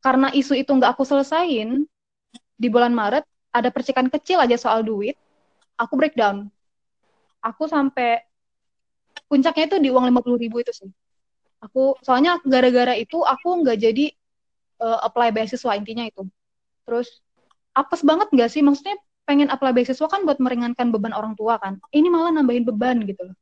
Karena 0.00 0.32
isu 0.32 0.56
itu 0.56 0.70
nggak 0.72 0.96
aku 0.96 1.04
selesain 1.04 1.84
di 2.56 2.68
bulan 2.68 2.92
Maret, 2.92 3.24
ada 3.52 3.68
percikan 3.68 4.08
kecil 4.08 4.40
aja 4.40 4.56
soal 4.56 4.84
duit, 4.84 5.16
aku 5.76 5.96
breakdown. 5.96 6.48
Aku 7.40 7.68
sampai 7.68 8.20
puncaknya 9.28 9.64
itu 9.68 9.76
di 9.80 9.88
uang 9.88 10.08
50 10.12 10.36
ribu 10.40 10.60
itu 10.60 10.72
sih. 10.72 10.90
Aku 11.60 11.96
soalnya 12.00 12.40
gara-gara 12.44 12.96
itu 12.96 13.20
aku 13.20 13.64
nggak 13.64 13.76
jadi 13.80 14.12
eh, 14.80 14.98
apply 15.04 15.32
beasiswa 15.32 15.72
intinya 15.76 16.04
itu. 16.08 16.24
Terus 16.84 17.08
apes 17.76 18.00
banget 18.04 18.28
nggak 18.32 18.50
sih? 18.52 18.60
Maksudnya 18.64 18.96
pengen 19.28 19.48
apply 19.52 19.72
beasiswa 19.76 20.08
kan 20.08 20.24
buat 20.24 20.40
meringankan 20.40 20.92
beban 20.92 21.12
orang 21.12 21.36
tua 21.36 21.60
kan. 21.60 21.80
Ini 21.92 22.08
malah 22.08 22.32
nambahin 22.32 22.64
beban 22.64 23.04
gitu 23.04 23.32
loh. 23.32 23.36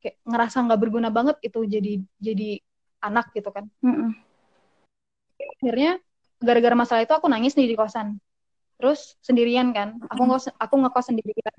Kayak 0.00 0.16
ngerasa 0.24 0.56
nggak 0.64 0.80
berguna 0.80 1.08
banget 1.12 1.36
itu 1.44 1.64
jadi 1.64 1.92
jadi 2.20 2.50
anak 2.98 3.30
gitu 3.36 3.48
kan. 3.52 3.68
hmm, 3.84 3.94
hmm. 3.94 4.10
Akhirnya 5.38 6.02
gara-gara 6.38 6.74
masalah 6.74 7.02
itu 7.02 7.14
aku 7.14 7.26
nangis 7.30 7.54
nih 7.54 7.70
di 7.70 7.76
kosan. 7.78 8.18
Terus 8.78 9.18
sendirian 9.22 9.74
kan. 9.74 9.98
Aku 10.10 10.22
ngekos 10.26 10.54
aku 10.54 10.74
ngekos 10.78 11.06
sendirian. 11.10 11.56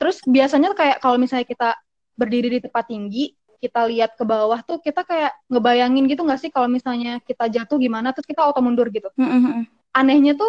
Terus 0.00 0.20
biasanya 0.24 0.72
kayak 0.76 1.00
kalau 1.04 1.16
misalnya 1.20 1.44
kita 1.48 1.76
berdiri 2.16 2.56
di 2.56 2.60
tempat 2.64 2.88
tinggi, 2.88 3.32
kita 3.60 3.84
lihat 3.88 4.16
ke 4.16 4.24
bawah 4.24 4.60
tuh 4.64 4.80
kita 4.80 5.04
kayak 5.04 5.36
ngebayangin 5.52 6.08
gitu 6.08 6.24
nggak 6.24 6.40
sih 6.40 6.48
kalau 6.48 6.64
misalnya 6.64 7.20
kita 7.20 7.44
jatuh 7.52 7.76
gimana 7.76 8.16
terus 8.16 8.24
kita 8.24 8.40
auto 8.40 8.64
mundur 8.64 8.88
gitu. 8.88 9.12
Hmm, 9.20 9.28
hmm, 9.28 9.42
hmm. 9.44 9.64
Anehnya 9.92 10.32
tuh 10.32 10.48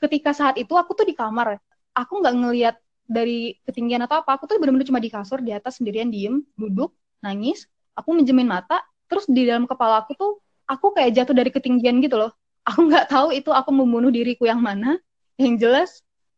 ketika 0.00 0.32
saat 0.32 0.56
itu 0.56 0.72
aku 0.72 0.96
tuh 0.96 1.04
di 1.04 1.12
kamar. 1.12 1.60
Aku 1.96 2.20
nggak 2.20 2.34
ngelihat 2.36 2.76
dari 3.08 3.56
ketinggian 3.64 4.04
atau 4.04 4.20
apa. 4.20 4.36
Aku 4.36 4.48
tuh 4.48 4.56
bener-bener 4.60 4.88
cuma 4.88 5.00
di 5.00 5.08
kasur 5.08 5.40
di 5.40 5.52
atas 5.52 5.80
sendirian 5.80 6.08
diem, 6.08 6.44
duduk, 6.56 6.92
nangis. 7.20 7.68
Aku 7.96 8.12
menjemin 8.12 8.48
mata. 8.48 8.84
Terus 9.06 9.24
di 9.30 9.46
dalam 9.46 9.64
kepala 9.64 10.04
aku 10.04 10.12
tuh 10.18 10.32
aku 10.66 10.92
kayak 10.94 11.10
jatuh 11.16 11.34
dari 11.34 11.50
ketinggian 11.54 12.02
gitu 12.02 12.18
loh. 12.18 12.32
Aku 12.66 12.86
nggak 12.90 13.06
tahu 13.10 13.30
itu 13.30 13.50
aku 13.54 13.70
membunuh 13.70 14.10
diriku 14.10 14.44
yang 14.46 14.58
mana. 14.58 14.98
Yang 15.38 15.54
jelas 15.62 15.90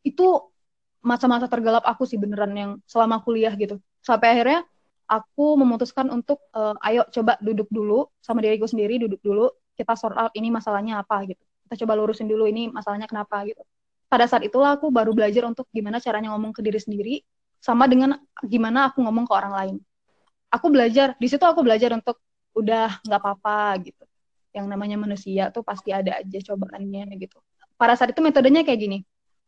itu 0.05 0.45
masa-masa 1.01 1.49
tergelap 1.49 1.85
aku 1.87 2.05
sih 2.05 2.21
beneran 2.21 2.53
yang 2.53 2.71
selama 2.85 3.25
kuliah 3.25 3.53
gitu. 3.57 3.81
Sampai 4.05 4.37
akhirnya 4.37 4.67
aku 5.09 5.57
memutuskan 5.57 6.13
untuk 6.13 6.39
eh, 6.53 6.77
ayo 6.93 7.03
coba 7.09 7.41
duduk 7.41 7.69
dulu 7.73 8.13
sama 8.21 8.45
diriku 8.45 8.69
sendiri, 8.69 9.01
duduk 9.01 9.21
dulu, 9.25 9.49
kita 9.79 9.95
sort 9.97 10.17
out 10.21 10.33
ini 10.37 10.53
masalahnya 10.53 11.01
apa 11.01 11.25
gitu. 11.25 11.41
Kita 11.69 11.85
coba 11.85 11.93
lurusin 11.97 12.29
dulu 12.29 12.45
ini 12.45 12.69
masalahnya 12.69 13.09
kenapa 13.09 13.45
gitu. 13.49 13.63
Pada 14.09 14.25
saat 14.25 14.45
itulah 14.45 14.77
aku 14.81 14.89
baru 14.89 15.13
belajar 15.13 15.45
untuk 15.45 15.69
gimana 15.73 16.01
caranya 16.01 16.33
ngomong 16.33 16.57
ke 16.57 16.65
diri 16.65 16.81
sendiri 16.81 17.15
sama 17.61 17.85
dengan 17.85 18.17
gimana 18.41 18.89
aku 18.89 19.05
ngomong 19.05 19.29
ke 19.29 19.33
orang 19.37 19.53
lain. 19.53 19.77
Aku 20.49 20.73
belajar, 20.73 21.13
di 21.21 21.29
situ 21.29 21.45
aku 21.45 21.61
belajar 21.61 21.93
untuk 21.93 22.17
udah 22.57 23.05
nggak 23.05 23.21
apa-apa 23.21 23.85
gitu. 23.85 24.08
Yang 24.59 24.67
namanya 24.69 24.97
manusia 24.99 25.55
tuh 25.55 25.63
pasti 25.63 25.95
ada 25.95 26.19
aja 26.19 26.39
cobaannya 26.53 27.15
gitu. 27.17 27.39
Pada 27.79 27.95
saat 27.95 28.11
itu 28.11 28.19
metodenya 28.19 28.67
kayak 28.67 28.81
gini. 28.83 28.99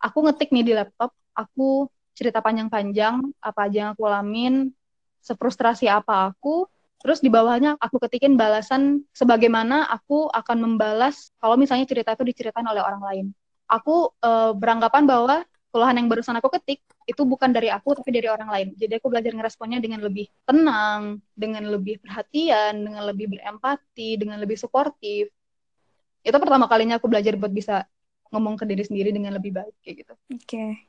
Aku 0.00 0.22
ngetik 0.24 0.54
nih 0.54 0.64
di 0.64 0.72
laptop, 0.72 1.12
aku 1.34 1.90
cerita 2.14 2.40
panjang-panjang 2.40 3.20
apa 3.42 3.60
aja 3.68 3.76
yang 3.84 3.90
aku 3.92 4.06
alamin, 4.06 4.72
sefrustrasi 5.20 5.90
apa 5.90 6.32
aku, 6.32 6.64
terus 7.00 7.20
di 7.20 7.28
bawahnya 7.28 7.76
aku 7.76 8.00
ketikin 8.08 8.36
balasan 8.36 9.04
sebagaimana 9.12 9.88
aku 9.88 10.28
akan 10.32 10.56
membalas 10.64 11.32
kalau 11.40 11.56
misalnya 11.60 11.84
cerita 11.84 12.16
itu 12.16 12.24
diceritain 12.24 12.64
oleh 12.64 12.80
orang 12.80 13.02
lain. 13.04 13.26
Aku 13.68 14.14
eh, 14.24 14.52
beranggapan 14.56 15.04
bahwa 15.04 15.44
keluhan 15.70 15.96
yang 16.02 16.06
barusan 16.10 16.34
aku 16.36 16.50
ketik 16.58 16.82
itu 17.06 17.22
bukan 17.22 17.54
dari 17.54 17.70
aku 17.70 17.94
tapi 17.94 18.10
dari 18.10 18.26
orang 18.26 18.50
lain. 18.50 18.68
Jadi 18.74 18.98
aku 18.98 19.06
belajar 19.06 19.30
ngeresponnya 19.34 19.78
dengan 19.78 20.02
lebih 20.02 20.26
tenang, 20.46 21.22
dengan 21.34 21.66
lebih 21.70 22.02
perhatian, 22.02 22.82
dengan 22.82 23.02
lebih 23.06 23.30
berempati, 23.30 24.18
dengan 24.18 24.38
lebih 24.42 24.58
suportif. 24.58 25.30
Itu 26.26 26.36
pertama 26.36 26.66
kalinya 26.66 26.98
aku 26.98 27.06
belajar 27.06 27.38
buat 27.38 27.54
bisa 27.54 27.86
ngomong 28.30 28.58
ke 28.60 28.64
diri 28.66 28.86
sendiri 28.86 29.10
dengan 29.10 29.34
lebih 29.34 29.50
baik 29.50 29.74
kayak 29.82 30.06
gitu 30.06 30.14
Oke. 30.30 30.86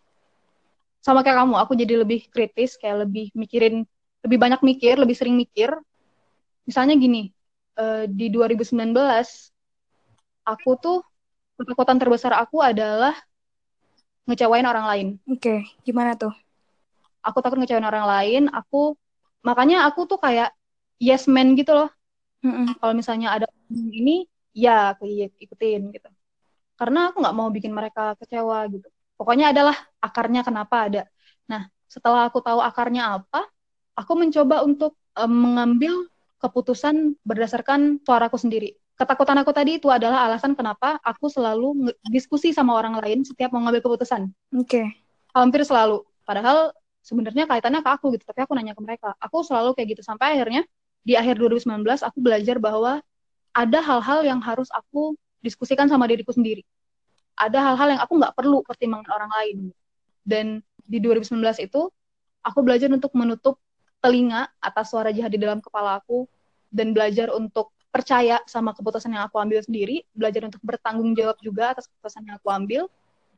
sama 1.01 1.25
kayak 1.25 1.41
kamu, 1.41 1.57
aku 1.57 1.73
jadi 1.73 1.93
lebih 2.05 2.29
kritis, 2.29 2.77
kayak 2.77 3.09
lebih 3.09 3.33
mikirin, 3.33 3.89
lebih 4.21 4.37
banyak 4.37 4.61
mikir, 4.61 5.01
lebih 5.01 5.17
sering 5.17 5.33
mikir. 5.33 5.73
Misalnya 6.69 6.93
gini, 6.93 7.33
eh, 7.81 8.05
di 8.05 8.29
2019, 8.29 9.49
aku 10.45 10.77
tuh, 10.77 11.01
ketakutan 11.57 11.97
terbesar 11.97 12.37
aku 12.37 12.61
adalah 12.61 13.17
ngecewain 14.25 14.67
orang 14.67 14.85
lain. 14.87 15.07
Oke. 15.29 15.65
Gimana 15.85 16.17
tuh? 16.17 16.33
Aku 17.21 17.41
takut 17.41 17.57
ngecewain 17.61 17.85
orang 17.85 18.05
lain, 18.05 18.43
aku, 18.49 18.97
makanya 19.45 19.85
aku 19.85 20.09
tuh 20.09 20.17
kayak 20.17 20.53
yes 20.97 21.29
man 21.29 21.53
gitu 21.53 21.73
loh. 21.73 21.89
Hmm. 22.41 22.73
Kalau 22.81 22.93
misalnya 22.97 23.37
ada 23.37 23.47
ini, 23.69 24.25
ya 24.51 24.97
aku 24.97 25.05
ikutin 25.37 25.93
gitu. 25.93 26.09
Karena 26.73 27.13
aku 27.13 27.21
nggak 27.21 27.37
mau 27.37 27.53
bikin 27.53 27.69
mereka 27.69 28.17
kecewa 28.17 28.65
gitu. 28.73 28.89
Pokoknya 29.13 29.53
adalah 29.53 29.77
akarnya 30.01 30.41
kenapa 30.41 30.89
ada. 30.89 31.03
Nah, 31.45 31.69
setelah 31.85 32.25
aku 32.25 32.41
tahu 32.41 32.57
akarnya 32.57 33.21
apa, 33.21 33.45
aku 33.93 34.17
mencoba 34.17 34.65
untuk 34.65 34.97
eh, 35.13 35.29
mengambil 35.29 36.09
keputusan 36.41 37.21
berdasarkan 37.21 38.01
suaraku 38.01 38.41
sendiri. 38.41 38.80
Ketakutan 39.01 39.33
aku 39.41 39.49
tadi 39.49 39.81
itu 39.81 39.89
adalah 39.89 40.29
alasan 40.29 40.53
kenapa 40.53 41.01
aku 41.01 41.25
selalu 41.25 41.89
diskusi 42.13 42.53
sama 42.53 42.77
orang 42.77 43.01
lain 43.01 43.25
setiap 43.25 43.49
mau 43.49 43.65
ngambil 43.65 43.81
keputusan. 43.81 44.29
Oke. 44.53 44.93
Hampir 45.33 45.65
selalu. 45.65 46.05
Padahal 46.21 46.69
sebenarnya 47.01 47.49
kaitannya 47.49 47.81
ke 47.81 47.89
aku 47.89 48.13
gitu, 48.13 48.29
tapi 48.29 48.45
aku 48.45 48.53
nanya 48.53 48.77
ke 48.77 48.81
mereka. 48.85 49.17
Aku 49.17 49.41
selalu 49.41 49.73
kayak 49.73 49.97
gitu 49.97 50.05
sampai 50.05 50.37
akhirnya 50.37 50.69
di 51.01 51.17
akhir 51.17 51.41
2019 51.41 51.81
aku 51.81 52.17
belajar 52.21 52.61
bahwa 52.61 53.01
ada 53.57 53.79
hal-hal 53.81 54.21
yang 54.21 54.37
harus 54.37 54.69
aku 54.69 55.17
diskusikan 55.41 55.89
sama 55.89 56.05
diriku 56.05 56.29
sendiri. 56.29 56.61
Ada 57.33 57.57
hal-hal 57.73 57.97
yang 57.97 58.01
aku 58.05 58.21
nggak 58.21 58.37
perlu 58.37 58.61
pertimbangan 58.61 59.09
orang 59.17 59.31
lain. 59.33 59.57
Dan 60.21 60.61
di 60.85 61.01
2019 61.01 61.41
itu 61.57 61.89
aku 62.45 62.59
belajar 62.61 62.93
untuk 62.93 63.17
menutup 63.17 63.57
telinga 63.97 64.45
atas 64.61 64.93
suara 64.93 65.09
jahat 65.09 65.33
di 65.33 65.41
dalam 65.41 65.57
kepala 65.57 65.97
aku 65.97 66.29
dan 66.69 66.93
belajar 66.93 67.33
untuk 67.33 67.73
percaya 67.91 68.39
sama 68.47 68.71
keputusan 68.71 69.11
yang 69.11 69.27
aku 69.27 69.37
ambil 69.37 69.59
sendiri, 69.59 70.07
belajar 70.15 70.47
untuk 70.47 70.63
bertanggung 70.63 71.11
jawab 71.11 71.37
juga 71.43 71.75
atas 71.75 71.91
keputusan 71.91 72.23
yang 72.23 72.35
aku 72.39 72.49
ambil. 72.49 72.81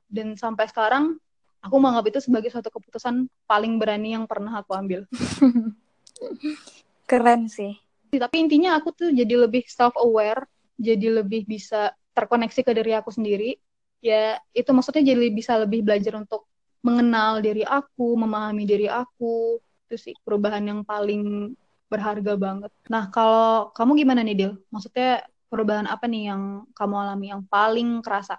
Dan 0.05 0.37
sampai 0.37 0.69
sekarang 0.69 1.17
aku 1.59 1.75
menganggap 1.81 2.13
itu 2.13 2.29
sebagai 2.29 2.53
suatu 2.53 2.69
keputusan 2.69 3.25
paling 3.49 3.81
berani 3.81 4.13
yang 4.13 4.29
pernah 4.29 4.61
aku 4.61 4.77
ambil. 4.77 5.09
Keren 7.09 7.49
sih. 7.49 7.73
Tapi 8.13 8.35
intinya 8.37 8.77
aku 8.77 8.93
tuh 8.93 9.09
jadi 9.09 9.49
lebih 9.49 9.65
self 9.65 9.97
aware, 9.97 10.45
jadi 10.77 11.25
lebih 11.25 11.49
bisa 11.49 11.89
terkoneksi 12.13 12.61
ke 12.61 12.71
diri 12.77 12.93
aku 12.93 13.09
sendiri. 13.09 13.57
Ya 14.05 14.37
itu 14.53 14.69
maksudnya 14.69 15.01
jadi 15.01 15.33
bisa 15.33 15.57
lebih 15.57 15.81
belajar 15.81 16.13
untuk 16.13 16.45
mengenal 16.85 17.41
diri 17.41 17.65
aku, 17.65 18.13
memahami 18.13 18.69
diri 18.69 18.85
aku. 18.85 19.57
Itu 19.89 19.97
sih 19.97 20.13
perubahan 20.21 20.61
yang 20.61 20.85
paling 20.85 21.57
berharga 21.93 22.33
banget. 22.45 22.71
Nah, 22.93 23.03
kalau 23.15 23.71
kamu 23.77 23.91
gimana 24.01 24.21
nih, 24.25 24.35
Dil? 24.39 24.51
Maksudnya 24.73 25.05
perubahan 25.51 25.87
apa 25.93 26.05
nih 26.11 26.21
yang 26.33 26.41
kamu 26.77 26.95
alami 27.03 27.25
yang 27.33 27.43
paling 27.53 27.87
kerasa? 28.05 28.35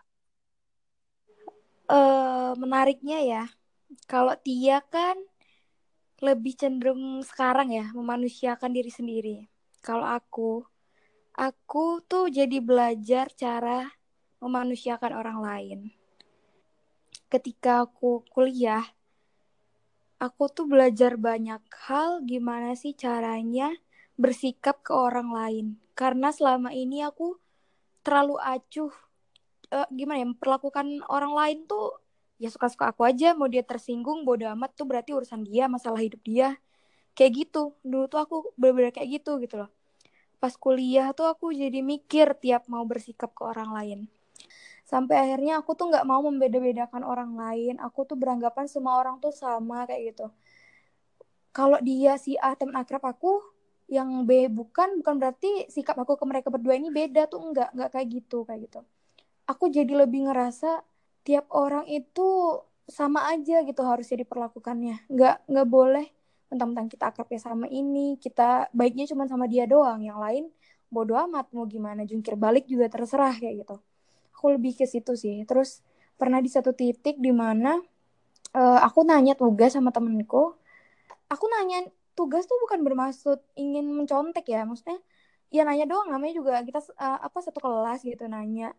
eh 1.96 2.50
menariknya 2.62 3.18
ya, 3.32 3.42
kalau 4.10 4.34
Tia 4.44 4.78
kan 4.94 5.16
lebih 6.26 6.54
cenderung 6.60 7.20
sekarang 7.30 7.68
ya 7.78 7.86
memanusiakan 7.98 8.70
diri 8.76 8.92
sendiri. 8.98 9.36
Kalau 9.84 10.06
aku, 10.18 10.64
aku 11.36 12.00
tuh 12.10 12.32
jadi 12.38 12.58
belajar 12.68 13.26
cara 13.42 13.92
memanusiakan 14.40 15.12
orang 15.20 15.38
lain. 15.48 15.80
Ketika 17.32 17.84
aku 17.84 18.22
kuliah, 18.32 18.84
aku 20.18 20.50
tuh 20.50 20.66
belajar 20.68 21.18
banyak 21.18 21.62
hal 21.88 22.22
gimana 22.24 22.79
sih 22.79 22.94
caranya 22.94 23.74
bersikap 24.14 24.83
ke 24.87 24.92
orang 24.94 25.31
lain. 25.31 25.66
Karena 25.94 26.31
selama 26.35 26.70
ini 26.74 27.03
aku 27.03 27.38
terlalu 28.07 28.38
acuh 28.38 28.92
eh, 29.72 29.88
gimana 29.94 30.22
ya 30.22 30.27
memperlakukan 30.31 31.07
orang 31.11 31.33
lain 31.35 31.59
tuh 31.66 31.98
ya 32.38 32.50
suka-suka 32.50 32.94
aku 32.94 33.07
aja. 33.07 33.35
Mau 33.35 33.50
dia 33.50 33.62
tersinggung 33.66 34.22
bodo 34.22 34.46
amat 34.55 34.74
tuh 34.79 34.87
berarti 34.87 35.14
urusan 35.14 35.46
dia 35.46 35.66
masalah 35.66 36.00
hidup 36.03 36.22
dia. 36.22 36.59
Kayak 37.14 37.46
gitu. 37.46 37.74
Dulu 37.83 38.07
tuh 38.11 38.20
aku 38.22 38.37
bener-bener 38.59 38.90
kayak 38.94 39.22
gitu 39.22 39.38
gitu 39.42 39.66
loh. 39.66 39.70
Pas 40.42 40.55
kuliah 40.55 41.14
tuh 41.16 41.31
aku 41.31 41.55
jadi 41.55 41.81
mikir 41.81 42.37
tiap 42.38 42.66
mau 42.68 42.85
bersikap 42.85 43.33
ke 43.33 43.42
orang 43.46 43.70
lain 43.72 44.00
sampai 44.94 45.16
akhirnya 45.26 45.59
aku 45.59 45.74
tuh 45.74 45.90
nggak 45.90 46.07
mau 46.07 46.22
membeda-bedakan 46.22 47.02
orang 47.02 47.35
lain. 47.35 47.74
Aku 47.83 48.07
tuh 48.07 48.14
beranggapan 48.14 48.70
semua 48.70 48.94
orang 49.02 49.18
tuh 49.18 49.35
sama 49.35 49.90
kayak 49.90 50.14
gitu. 50.14 50.26
Kalau 51.50 51.78
dia 51.83 52.14
si 52.14 52.38
A 52.38 52.54
teman 52.54 52.78
akrab 52.78 53.02
aku 53.02 53.42
yang 53.90 54.22
B 54.22 54.46
bukan 54.46 55.02
bukan 55.02 55.14
berarti 55.18 55.66
sikap 55.66 55.98
aku 55.98 56.14
ke 56.14 56.24
mereka 56.30 56.48
berdua 56.54 56.78
ini 56.78 56.94
beda 56.94 57.26
tuh 57.26 57.42
enggak 57.42 57.74
enggak 57.74 57.90
kayak 57.90 58.07
gitu 58.22 58.38
kayak 58.46 58.61
gitu. 58.70 58.80
Aku 59.50 59.64
jadi 59.66 59.92
lebih 60.07 60.30
ngerasa 60.30 60.87
tiap 61.26 61.50
orang 61.50 61.85
itu 61.90 62.62
sama 62.87 63.26
aja 63.35 63.66
gitu 63.66 63.83
harusnya 63.83 64.22
diperlakukannya. 64.22 65.11
Nggak 65.11 65.37
nggak 65.50 65.68
boleh 65.68 66.07
tentang-tentang 66.54 66.87
kita 66.87 67.04
akrab 67.11 67.28
ya 67.35 67.40
sama 67.42 67.66
ini 67.66 68.14
kita 68.22 68.70
baiknya 68.70 69.11
cuma 69.11 69.26
sama 69.26 69.50
dia 69.50 69.66
doang. 69.66 70.07
Yang 70.07 70.18
lain 70.22 70.44
bodoh 70.94 71.18
amat 71.26 71.50
mau 71.50 71.66
gimana 71.66 72.07
jungkir 72.07 72.38
balik 72.38 72.70
juga 72.70 72.87
terserah 72.87 73.35
kayak 73.42 73.66
gitu 73.66 73.76
aku 74.44 74.61
lebih 74.61 74.76
ke 74.76 74.85
situ 74.85 75.16
sih. 75.16 75.40
Terus 75.48 75.80
pernah 76.20 76.44
di 76.44 76.52
satu 76.52 76.76
titik 76.76 77.16
di 77.16 77.33
mana 77.33 77.80
uh, 78.52 78.80
aku 78.85 79.00
nanya 79.09 79.33
tugas 79.33 79.72
sama 79.72 79.88
temenku. 79.88 80.52
Aku 81.33 81.48
nanya 81.48 81.88
tugas 82.12 82.44
tuh 82.44 82.61
bukan 82.61 82.85
bermaksud 82.85 83.40
ingin 83.57 83.88
mencontek 83.88 84.44
ya 84.44 84.68
maksudnya? 84.68 85.00
Ya 85.48 85.64
nanya 85.64 85.88
doang. 85.88 86.12
Namanya 86.12 86.37
juga 86.37 86.61
kita 86.61 86.85
uh, 87.00 87.24
apa 87.24 87.40
satu 87.40 87.57
kelas 87.57 88.04
gitu 88.04 88.28
nanya. 88.28 88.76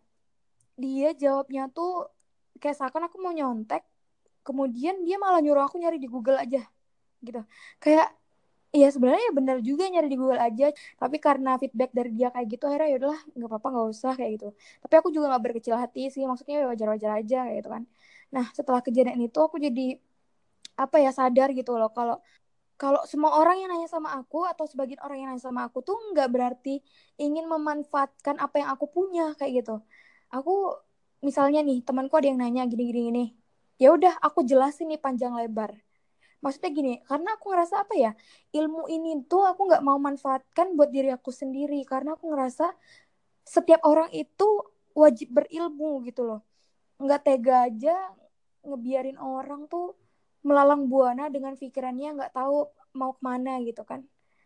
Dia 0.78 1.18
jawabnya 1.18 1.66
tuh 1.74 2.14
kayak 2.62 2.78
seakan 2.78 3.10
aku 3.10 3.18
mau 3.18 3.34
nyontek 3.34 3.82
kemudian 4.46 5.02
dia 5.02 5.18
malah 5.18 5.42
nyuruh 5.42 5.66
aku 5.66 5.82
nyari 5.82 5.98
di 5.98 6.06
Google 6.06 6.38
aja 6.38 6.62
gitu. 7.26 7.42
Kayak 7.82 8.14
Iya 8.76 8.86
sebenarnya 8.94 9.24
ya 9.30 9.34
benar 9.40 9.58
juga 9.70 9.84
nyari 9.92 10.08
di 10.12 10.18
Google 10.22 10.42
aja. 10.48 10.66
Tapi 11.02 11.18
karena 11.26 11.50
feedback 11.62 11.90
dari 11.98 12.10
dia 12.18 12.28
kayak 12.34 12.48
gitu 12.54 12.64
akhirnya 12.68 12.88
ya 12.92 12.98
udahlah 13.02 13.22
nggak 13.36 13.50
apa-apa 13.50 13.68
nggak 13.74 13.88
usah 13.96 14.12
kayak 14.18 14.32
gitu. 14.36 14.46
Tapi 14.84 14.94
aku 15.00 15.10
juga 15.16 15.26
nggak 15.32 15.44
berkecil 15.46 15.76
hati 15.84 16.00
sih 16.14 16.24
maksudnya 16.30 16.56
ya 16.62 16.66
wajar-wajar 16.72 17.12
aja 17.20 17.38
kayak 17.48 17.58
gitu 17.64 17.70
kan. 17.76 17.84
Nah 18.36 18.46
setelah 18.58 18.82
kejadian 18.86 19.20
itu 19.26 19.38
aku 19.48 19.58
jadi 19.66 19.82
apa 20.84 20.98
ya 21.06 21.12
sadar 21.20 21.50
gitu 21.58 21.72
loh 21.80 21.90
kalau 21.98 22.16
kalau 22.82 23.02
semua 23.12 23.32
orang 23.40 23.56
yang 23.62 23.70
nanya 23.74 23.88
sama 23.96 24.10
aku 24.20 24.38
atau 24.52 24.66
sebagian 24.72 25.00
orang 25.06 25.18
yang 25.22 25.30
nanya 25.32 25.44
sama 25.48 25.62
aku 25.68 25.80
tuh 25.88 25.96
nggak 26.12 26.28
berarti 26.36 26.72
ingin 27.24 27.46
memanfaatkan 27.54 28.36
apa 28.46 28.56
yang 28.62 28.70
aku 28.76 28.86
punya 28.96 29.24
kayak 29.40 29.54
gitu. 29.64 29.74
Aku 30.36 30.52
misalnya 31.28 31.60
nih 31.68 31.78
temanku 31.88 32.14
ada 32.20 32.28
yang 32.32 32.40
nanya 32.44 32.64
gini-gini 32.72 33.02
gini 33.10 33.24
ya 33.82 33.88
udah 33.96 34.14
aku 34.26 34.40
jelasin 34.50 34.88
nih 34.92 35.00
panjang 35.06 35.34
lebar 35.40 35.72
maksudnya 36.46 36.70
gini 36.70 36.94
karena 37.10 37.34
aku 37.34 37.50
ngerasa 37.50 37.82
apa 37.82 37.98
ya 37.98 38.12
ilmu 38.54 38.86
ini 38.86 39.26
tuh 39.26 39.42
aku 39.50 39.66
nggak 39.66 39.82
mau 39.82 39.98
manfaatkan 39.98 40.78
buat 40.78 40.94
diri 40.94 41.10
aku 41.10 41.34
sendiri. 41.34 41.82
Karena 41.84 42.14
aku 42.14 42.30
ngerasa 42.30 42.70
setiap 43.42 43.82
orang 43.84 44.14
itu 44.14 44.46
wajib 44.94 45.34
berilmu 45.34 46.06
gitu 46.06 46.24
loh. 46.24 46.42
Nggak 47.02 47.22
tega 47.26 47.56
aja 47.68 47.96
ngebiarin 48.64 49.20
orang 49.20 49.68
tuh 49.68 49.98
melalang 50.46 50.86
buana 50.86 51.28
dengan 51.28 51.58
pikirannya 51.58 52.22
nggak 52.22 52.34
tahu 52.38 52.70
mau 52.96 53.12
ke 53.18 53.22
mana 53.26 53.60
gitu 53.66 53.84
kan. 53.84 54.06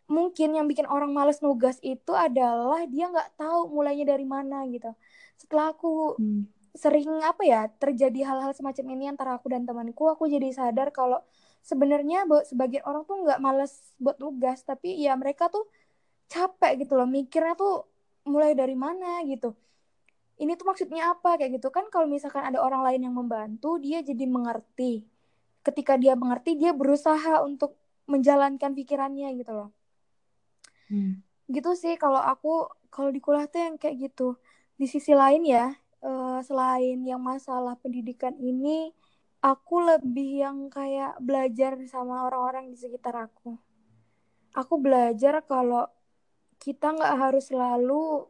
Mungkin 0.09 0.57
yang 0.57 0.65
bikin 0.65 0.89
orang 0.89 1.13
males 1.13 1.37
nugas 1.45 1.77
itu 1.85 2.17
adalah 2.17 2.81
dia 2.89 3.13
nggak 3.13 3.37
tahu 3.37 3.69
mulainya 3.69 4.09
dari 4.09 4.25
mana 4.25 4.65
gitu. 4.71 4.89
Setelah 5.37 5.75
aku 5.75 6.17
hmm. 6.17 6.49
sering 6.73 7.21
apa 7.21 7.43
ya 7.45 7.61
terjadi 7.77 8.25
hal-hal 8.25 8.57
semacam 8.57 8.85
ini 8.97 9.05
antara 9.11 9.37
aku 9.37 9.53
dan 9.53 9.69
temanku 9.69 10.09
aku 10.09 10.25
jadi 10.25 10.49
sadar 10.49 10.89
kalau 10.89 11.21
sebenarnya 11.63 12.25
buat 12.25 12.47
sebagian 12.47 12.83
orang 12.87 13.03
tuh 13.05 13.21
nggak 13.23 13.39
males 13.43 13.73
buat 14.01 14.17
tugas 14.17 14.63
tapi 14.63 14.97
ya 14.99 15.13
mereka 15.19 15.51
tuh 15.51 15.67
capek 16.29 16.85
gitu 16.85 16.93
loh 16.95 17.09
mikirnya 17.09 17.57
tuh 17.57 17.89
mulai 18.29 18.53
dari 18.53 18.77
mana 18.77 19.25
gitu. 19.25 19.57
Ini 20.39 20.55
tuh 20.55 20.71
maksudnya 20.71 21.11
apa? 21.11 21.35
Kayak 21.35 21.59
gitu. 21.59 21.67
Kan 21.73 21.91
kalau 21.91 22.07
misalkan 22.07 22.45
ada 22.45 22.63
orang 22.63 22.85
lain 22.85 23.09
yang 23.09 23.15
membantu 23.17 23.75
dia 23.81 23.99
jadi 23.99 24.23
mengerti. 24.23 25.03
Ketika 25.65 25.99
dia 25.99 26.15
mengerti 26.15 26.55
dia 26.55 26.71
berusaha 26.71 27.43
untuk 27.43 27.75
menjalankan 28.07 28.71
pikirannya 28.77 29.35
gitu 29.35 29.53
loh. 29.53 29.69
Hmm. 30.89 31.21
gitu 31.45 31.77
sih 31.77 31.93
kalau 32.01 32.17
aku 32.17 32.65
kalau 32.89 33.13
di 33.13 33.21
kuliah 33.21 33.45
tuh 33.49 33.61
yang 33.61 33.75
kayak 33.75 34.09
gitu. 34.09 34.39
Di 34.79 34.87
sisi 34.87 35.11
lain 35.11 35.43
ya 35.43 35.75
uh, 36.01 36.39
selain 36.41 37.03
yang 37.03 37.19
masalah 37.19 37.75
pendidikan 37.77 38.33
ini 38.39 38.95
aku 39.39 39.75
lebih 39.79 40.43
yang 40.43 40.57
kayak 40.67 41.15
belajar 41.23 41.79
sama 41.87 42.27
orang-orang 42.27 42.71
di 42.71 42.77
sekitar 42.79 43.15
aku. 43.15 43.55
Aku 44.51 44.75
belajar 44.81 45.39
kalau 45.47 45.87
kita 46.59 46.91
nggak 46.91 47.15
harus 47.15 47.47
selalu 47.47 48.27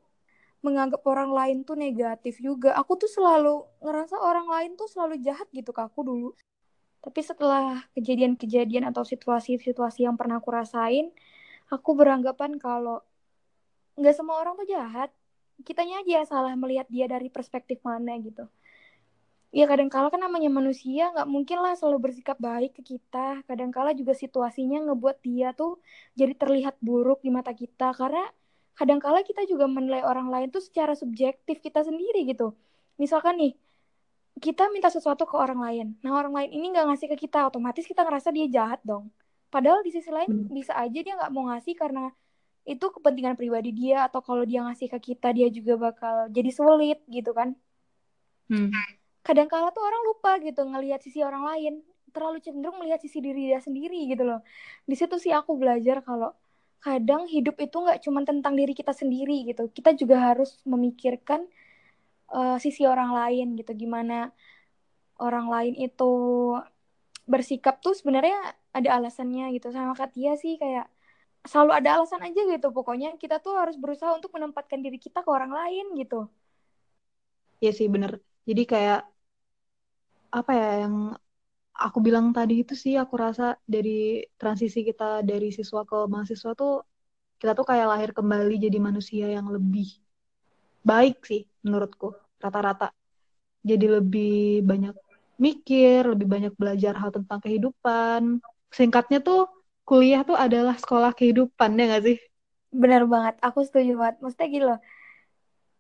menganggap 0.62 1.02
orang 1.08 1.32
lain 1.34 1.58
tuh 1.65 1.74
negatif 1.80 2.38
juga. 2.38 2.78
Aku 2.78 3.00
tuh 3.00 3.10
selalu 3.10 3.65
ngerasa 3.82 4.22
orang 4.22 4.45
lain 4.45 4.72
tuh 4.78 4.86
selalu 4.86 5.17
jahat 5.24 5.50
gitu 5.50 5.74
ke 5.74 5.82
aku 5.82 6.06
dulu. 6.06 6.30
Tapi 7.00 7.22
setelah 7.24 7.80
kejadian-kejadian 7.95 8.91
atau 8.91 9.08
situasi-situasi 9.08 10.04
yang 10.04 10.19
pernah 10.19 10.38
aku 10.43 10.52
rasain, 10.52 11.10
aku 11.72 11.95
beranggapan 11.95 12.60
kalau 12.60 13.02
nggak 13.98 14.13
semua 14.13 14.43
orang 14.43 14.60
tuh 14.60 14.67
jahat. 14.69 15.10
Kitanya 15.63 16.04
aja 16.04 16.24
salah 16.28 16.54
melihat 16.56 16.88
dia 16.88 17.08
dari 17.10 17.28
perspektif 17.32 17.84
mana 17.84 18.15
gitu 18.19 18.48
ya 19.49 19.65
kadang 19.65 19.89
kala 19.89 20.13
kan 20.13 20.21
namanya 20.21 20.49
manusia 20.53 21.09
nggak 21.09 21.25
mungkin 21.25 21.57
lah 21.65 21.73
selalu 21.73 22.09
bersikap 22.09 22.38
baik 22.38 22.77
ke 22.77 22.81
kita. 22.85 23.41
Kadang 23.49 23.73
kala 23.73 23.97
juga 23.97 24.13
situasinya 24.13 24.85
ngebuat 24.89 25.17
dia 25.25 25.53
tuh 25.57 25.81
jadi 26.13 26.33
terlihat 26.38 26.77
buruk 26.81 27.25
di 27.25 27.33
mata 27.33 27.51
kita. 27.53 27.93
Karena 27.97 28.29
kadang 28.77 29.01
kala 29.01 29.25
kita 29.25 29.43
juga 29.49 29.65
menilai 29.65 30.05
orang 30.05 30.29
lain 30.29 30.47
tuh 30.53 30.62
secara 30.62 30.93
subjektif 30.93 31.59
kita 31.65 31.81
sendiri 31.81 32.29
gitu. 32.29 32.53
Misalkan 33.01 33.41
nih 33.41 33.53
kita 34.39 34.69
minta 34.69 34.93
sesuatu 34.93 35.25
ke 35.25 35.35
orang 35.35 35.59
lain. 35.59 35.88
Nah 36.05 36.13
orang 36.13 36.31
lain 36.31 36.49
ini 36.53 36.65
nggak 36.69 36.85
ngasih 36.93 37.07
ke 37.17 37.27
kita 37.27 37.49
otomatis 37.49 37.83
kita 37.89 38.05
ngerasa 38.05 38.29
dia 38.29 38.45
jahat 38.47 38.79
dong. 38.85 39.09
Padahal 39.49 39.81
di 39.81 39.89
sisi 39.89 40.13
lain 40.13 40.45
bisa 40.53 40.77
aja 40.77 40.99
dia 41.01 41.13
nggak 41.17 41.31
mau 41.33 41.49
ngasih 41.49 41.73
karena 41.73 42.13
itu 42.69 42.85
kepentingan 42.85 43.33
pribadi 43.33 43.73
dia 43.73 44.05
atau 44.05 44.21
kalau 44.21 44.45
dia 44.45 44.62
ngasih 44.62 44.93
ke 44.93 44.99
kita 45.09 45.33
dia 45.33 45.49
juga 45.49 45.89
bakal 45.89 46.29
jadi 46.29 46.53
sulit 46.53 47.01
gitu 47.09 47.33
kan. 47.33 47.57
Hmm 48.45 48.98
kadang 49.29 49.45
kala 49.53 49.69
tuh 49.69 49.85
orang 49.85 50.01
lupa 50.09 50.31
gitu 50.41 50.61
ngelihat 50.65 50.99
sisi 51.05 51.21
orang 51.21 51.43
lain. 51.45 51.73
Terlalu 52.09 52.41
cenderung 52.41 52.81
melihat 52.81 52.99
sisi 53.05 53.21
diri 53.21 53.53
dia 53.53 53.61
sendiri 53.61 54.09
gitu 54.09 54.25
loh. 54.25 54.41
Di 54.89 54.95
situ 54.97 55.15
sih 55.21 55.29
aku 55.29 55.51
belajar 55.61 56.01
kalau 56.01 56.33
kadang 56.81 57.29
hidup 57.29 57.55
itu 57.61 57.75
nggak 57.85 57.99
cuma 58.05 58.25
tentang 58.25 58.57
diri 58.57 58.73
kita 58.73 58.93
sendiri 59.01 59.45
gitu. 59.45 59.69
Kita 59.69 59.93
juga 59.93 60.17
harus 60.33 60.57
memikirkan 60.65 61.45
uh, 62.33 62.57
sisi 62.57 62.89
orang 62.89 63.13
lain 63.13 63.47
gitu. 63.61 63.71
Gimana 63.77 64.33
orang 65.21 65.47
lain 65.53 65.73
itu 65.77 66.11
bersikap 67.29 67.77
tuh 67.85 67.93
sebenarnya 67.93 68.57
ada 68.73 68.89
alasannya 68.97 69.53
gitu. 69.53 69.69
Sama 69.69 69.93
Katia 69.93 70.33
sih 70.41 70.57
kayak 70.57 70.89
selalu 71.45 71.71
ada 71.77 71.89
alasan 72.01 72.21
aja 72.25 72.41
gitu. 72.49 72.67
Pokoknya 72.73 73.13
kita 73.21 73.37
tuh 73.45 73.53
harus 73.61 73.77
berusaha 73.77 74.09
untuk 74.17 74.33
menempatkan 74.33 74.81
diri 74.81 74.97
kita 74.97 75.21
ke 75.21 75.29
orang 75.29 75.53
lain 75.53 75.85
gitu. 76.01 76.25
Iya 77.61 77.71
sih 77.77 77.87
bener. 77.93 78.11
Jadi 78.49 78.63
kayak 78.65 79.18
apa 80.29 80.51
ya 80.53 80.69
yang 80.85 80.95
aku 81.73 81.97
bilang 82.05 82.29
tadi 82.35 82.61
itu 82.61 82.73
sih 82.75 82.93
aku 82.99 83.15
rasa 83.17 83.55
dari 83.65 84.21
transisi 84.37 84.83
kita 84.85 85.25
dari 85.25 85.49
siswa 85.49 85.81
ke 85.87 85.97
mahasiswa 86.05 86.51
tuh 86.53 86.83
kita 87.39 87.55
tuh 87.55 87.65
kayak 87.65 87.87
lahir 87.87 88.11
kembali 88.11 88.55
jadi 88.59 88.77
manusia 88.83 89.25
yang 89.31 89.47
lebih 89.47 89.87
baik 90.83 91.23
sih 91.23 91.47
menurutku 91.63 92.15
rata-rata. 92.39 92.91
Jadi 93.63 93.85
lebih 93.87 94.63
banyak 94.63 94.95
mikir 95.39 96.03
lebih 96.03 96.27
banyak 96.27 96.53
belajar 96.59 96.93
hal 96.99 97.15
tentang 97.15 97.39
kehidupan. 97.39 98.43
Singkatnya 98.71 99.23
tuh 99.23 99.47
kuliah 99.87 100.27
tuh 100.27 100.35
adalah 100.35 100.75
sekolah 100.75 101.15
kehidupan 101.15 101.79
ya 101.79 101.85
gak 101.95 102.03
sih? 102.11 102.17
Benar 102.69 103.07
banget 103.07 103.35
aku 103.39 103.63
setuju 103.63 103.95
banget. 103.95 104.19
Maksudnya 104.19 104.59
loh 104.67 104.79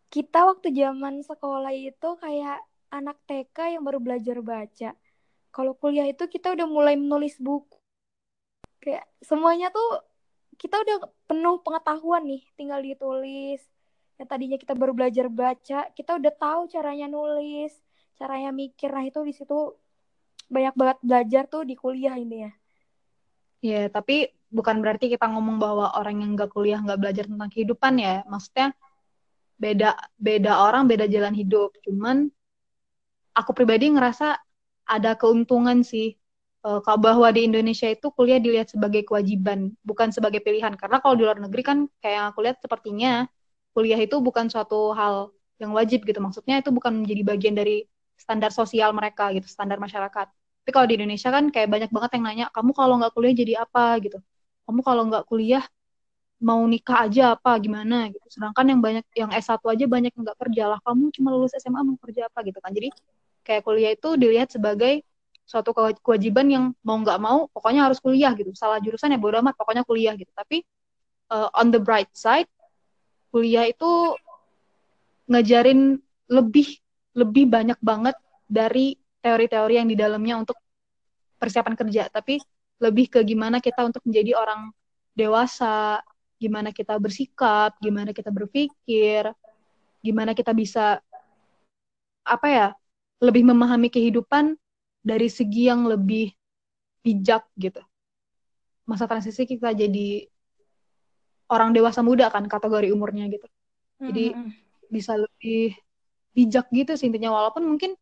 kita 0.09 0.47
waktu 0.47 0.73
zaman 0.73 1.21
sekolah 1.21 1.69
itu 1.75 2.09
kayak 2.17 2.65
anak 2.89 3.17
TK 3.25 3.77
yang 3.77 3.83
baru 3.85 4.01
belajar 4.01 4.37
baca. 4.41 4.93
Kalau 5.49 5.73
kuliah 5.73 6.05
itu 6.05 6.29
kita 6.29 6.53
udah 6.53 6.67
mulai 6.69 6.93
menulis 6.93 7.37
buku. 7.41 7.77
Kayak 8.81 9.05
semuanya 9.25 9.73
tuh 9.73 10.05
kita 10.59 10.77
udah 10.81 10.97
penuh 11.25 11.57
pengetahuan 11.63 12.27
nih, 12.27 12.43
tinggal 12.53 12.83
ditulis. 12.83 13.61
Ya 14.19 14.27
tadinya 14.27 14.59
kita 14.59 14.75
baru 14.75 14.91
belajar 14.91 15.31
baca, 15.31 15.87
kita 15.95 16.11
udah 16.19 16.33
tahu 16.35 16.61
caranya 16.67 17.07
nulis, 17.07 17.71
caranya 18.19 18.51
mikir. 18.51 18.91
Nah, 18.91 19.07
itu 19.07 19.23
di 19.23 19.31
situ 19.31 19.73
banyak 20.51 20.75
banget 20.75 20.97
belajar 20.99 21.43
tuh 21.47 21.63
di 21.63 21.79
kuliah 21.79 22.19
ini 22.19 22.43
ya. 22.43 22.51
Ya, 23.59 23.81
tapi 23.87 24.31
bukan 24.51 24.83
berarti 24.83 25.11
kita 25.11 25.27
ngomong 25.31 25.59
bahwa 25.59 25.95
orang 25.95 26.19
yang 26.19 26.35
nggak 26.35 26.51
kuliah 26.51 26.79
nggak 26.83 26.99
belajar 26.99 27.25
tentang 27.31 27.49
kehidupan 27.51 27.93
ya. 27.99 28.27
Maksudnya 28.27 28.75
beda 29.59 29.91
beda 30.15 30.51
orang 30.63 30.87
beda 30.87 31.05
jalan 31.11 31.35
hidup 31.35 31.75
cuman 31.83 32.31
aku 33.35 33.51
pribadi 33.55 33.91
ngerasa 33.91 34.37
ada 34.89 35.11
keuntungan 35.19 35.85
sih 35.85 36.17
uh, 36.65 36.81
bahwa 36.97 37.27
di 37.29 37.45
Indonesia 37.47 37.87
itu 37.87 38.09
kuliah 38.13 38.41
dilihat 38.41 38.73
sebagai 38.73 39.05
kewajiban, 39.05 39.73
bukan 39.85 40.09
sebagai 40.09 40.41
pilihan. 40.43 40.73
Karena 40.75 40.97
kalau 41.03 41.15
di 41.15 41.23
luar 41.25 41.39
negeri 41.39 41.61
kan 41.63 41.77
kayak 42.01 42.15
yang 42.15 42.25
aku 42.33 42.39
lihat 42.45 42.57
sepertinya 42.59 43.11
kuliah 43.71 43.99
itu 44.01 44.17
bukan 44.19 44.49
suatu 44.49 44.91
hal 44.97 45.31
yang 45.61 45.71
wajib 45.75 46.03
gitu. 46.07 46.19
Maksudnya 46.19 46.59
itu 46.63 46.69
bukan 46.73 47.05
menjadi 47.05 47.21
bagian 47.23 47.55
dari 47.55 47.85
standar 48.19 48.51
sosial 48.51 48.91
mereka 48.91 49.31
gitu, 49.35 49.47
standar 49.47 49.77
masyarakat. 49.79 50.27
Tapi 50.29 50.71
kalau 50.75 50.87
di 50.89 50.95
Indonesia 50.99 51.29
kan 51.31 51.49
kayak 51.53 51.69
banyak 51.71 51.89
banget 51.93 52.09
yang 52.19 52.23
nanya, 52.27 52.45
kamu 52.51 52.71
kalau 52.75 52.93
nggak 52.99 53.13
kuliah 53.15 53.33
jadi 53.37 53.53
apa 53.63 53.97
gitu? 54.03 54.17
Kamu 54.67 54.79
kalau 54.85 55.03
nggak 55.09 55.23
kuliah 55.29 55.63
mau 56.39 56.63
nikah 56.63 57.07
aja 57.07 57.35
apa 57.35 57.59
gimana 57.59 58.07
gitu. 58.09 58.27
Sedangkan 58.31 58.65
yang 58.67 58.79
banyak 58.79 59.05
yang 59.15 59.31
S1 59.35 59.59
aja 59.59 59.85
banyak 59.85 60.11
yang 60.15 60.23
nggak 60.23 60.39
kerja 60.39 60.63
lah. 60.71 60.79
Kamu 60.83 61.11
cuma 61.11 61.35
lulus 61.35 61.51
SMA 61.59 61.83
mau 61.83 61.99
kerja 61.99 62.31
apa 62.31 62.39
gitu 62.47 62.59
kan. 62.63 62.71
Jadi 62.71 62.89
kayak 63.43 63.61
kuliah 63.67 63.91
itu 63.91 64.09
dilihat 64.15 64.49
sebagai 64.51 65.03
suatu 65.43 65.73
kewajiban 65.75 66.45
yang 66.47 66.65
mau 66.85 66.95
nggak 67.01 67.19
mau 67.19 67.51
pokoknya 67.51 67.91
harus 67.91 67.99
kuliah 67.99 68.31
gitu. 68.39 68.55
Salah 68.55 68.79
jurusan 68.79 69.11
ya 69.11 69.19
bodo 69.19 69.39
amat 69.43 69.59
pokoknya 69.59 69.83
kuliah 69.83 70.15
gitu. 70.15 70.31
Tapi 70.31 70.63
uh, 71.31 71.51
on 71.59 71.75
the 71.75 71.81
bright 71.81 72.09
side 72.15 72.47
kuliah 73.29 73.69
itu 73.69 74.17
ngajarin 75.29 76.01
lebih 76.29 76.81
lebih 77.13 77.45
banyak 77.49 77.77
banget 77.81 78.17
dari 78.49 78.97
teori-teori 79.21 79.73
yang 79.77 79.89
di 79.89 79.97
dalamnya 79.97 80.41
untuk 80.41 80.57
persiapan 81.37 81.75
kerja, 81.77 82.09
tapi 82.09 82.41
lebih 82.79 83.11
ke 83.11 83.19
gimana 83.23 83.59
kita 83.59 83.83
untuk 83.85 84.03
menjadi 84.07 84.39
orang 84.39 84.71
dewasa, 85.13 85.99
gimana 86.39 86.71
kita 86.71 86.95
bersikap, 86.95 87.75
gimana 87.83 88.15
kita 88.15 88.31
berpikir, 88.31 89.29
gimana 89.99 90.31
kita 90.31 90.55
bisa 90.55 91.03
apa 92.23 92.47
ya, 92.47 92.67
lebih 93.19 93.43
memahami 93.43 93.91
kehidupan 93.91 94.55
dari 95.03 95.27
segi 95.27 95.67
yang 95.67 95.85
lebih 95.85 96.31
bijak 97.03 97.43
gitu. 97.59 97.83
Masa 98.87 99.05
transisi 99.05 99.43
kita 99.43 99.75
jadi 99.75 100.25
orang 101.51 101.75
dewasa 101.75 101.99
muda 101.99 102.31
kan 102.31 102.47
kategori 102.47 102.89
umurnya 102.95 103.27
gitu. 103.27 103.47
Jadi 103.99 104.31
mm 104.31 104.39
-hmm. 104.39 104.51
bisa 104.87 105.19
lebih 105.19 105.75
bijak 106.33 106.71
gitu 106.71 106.95
sih 106.95 107.11
intinya 107.11 107.35
walaupun 107.35 107.67
mungkin 107.67 107.99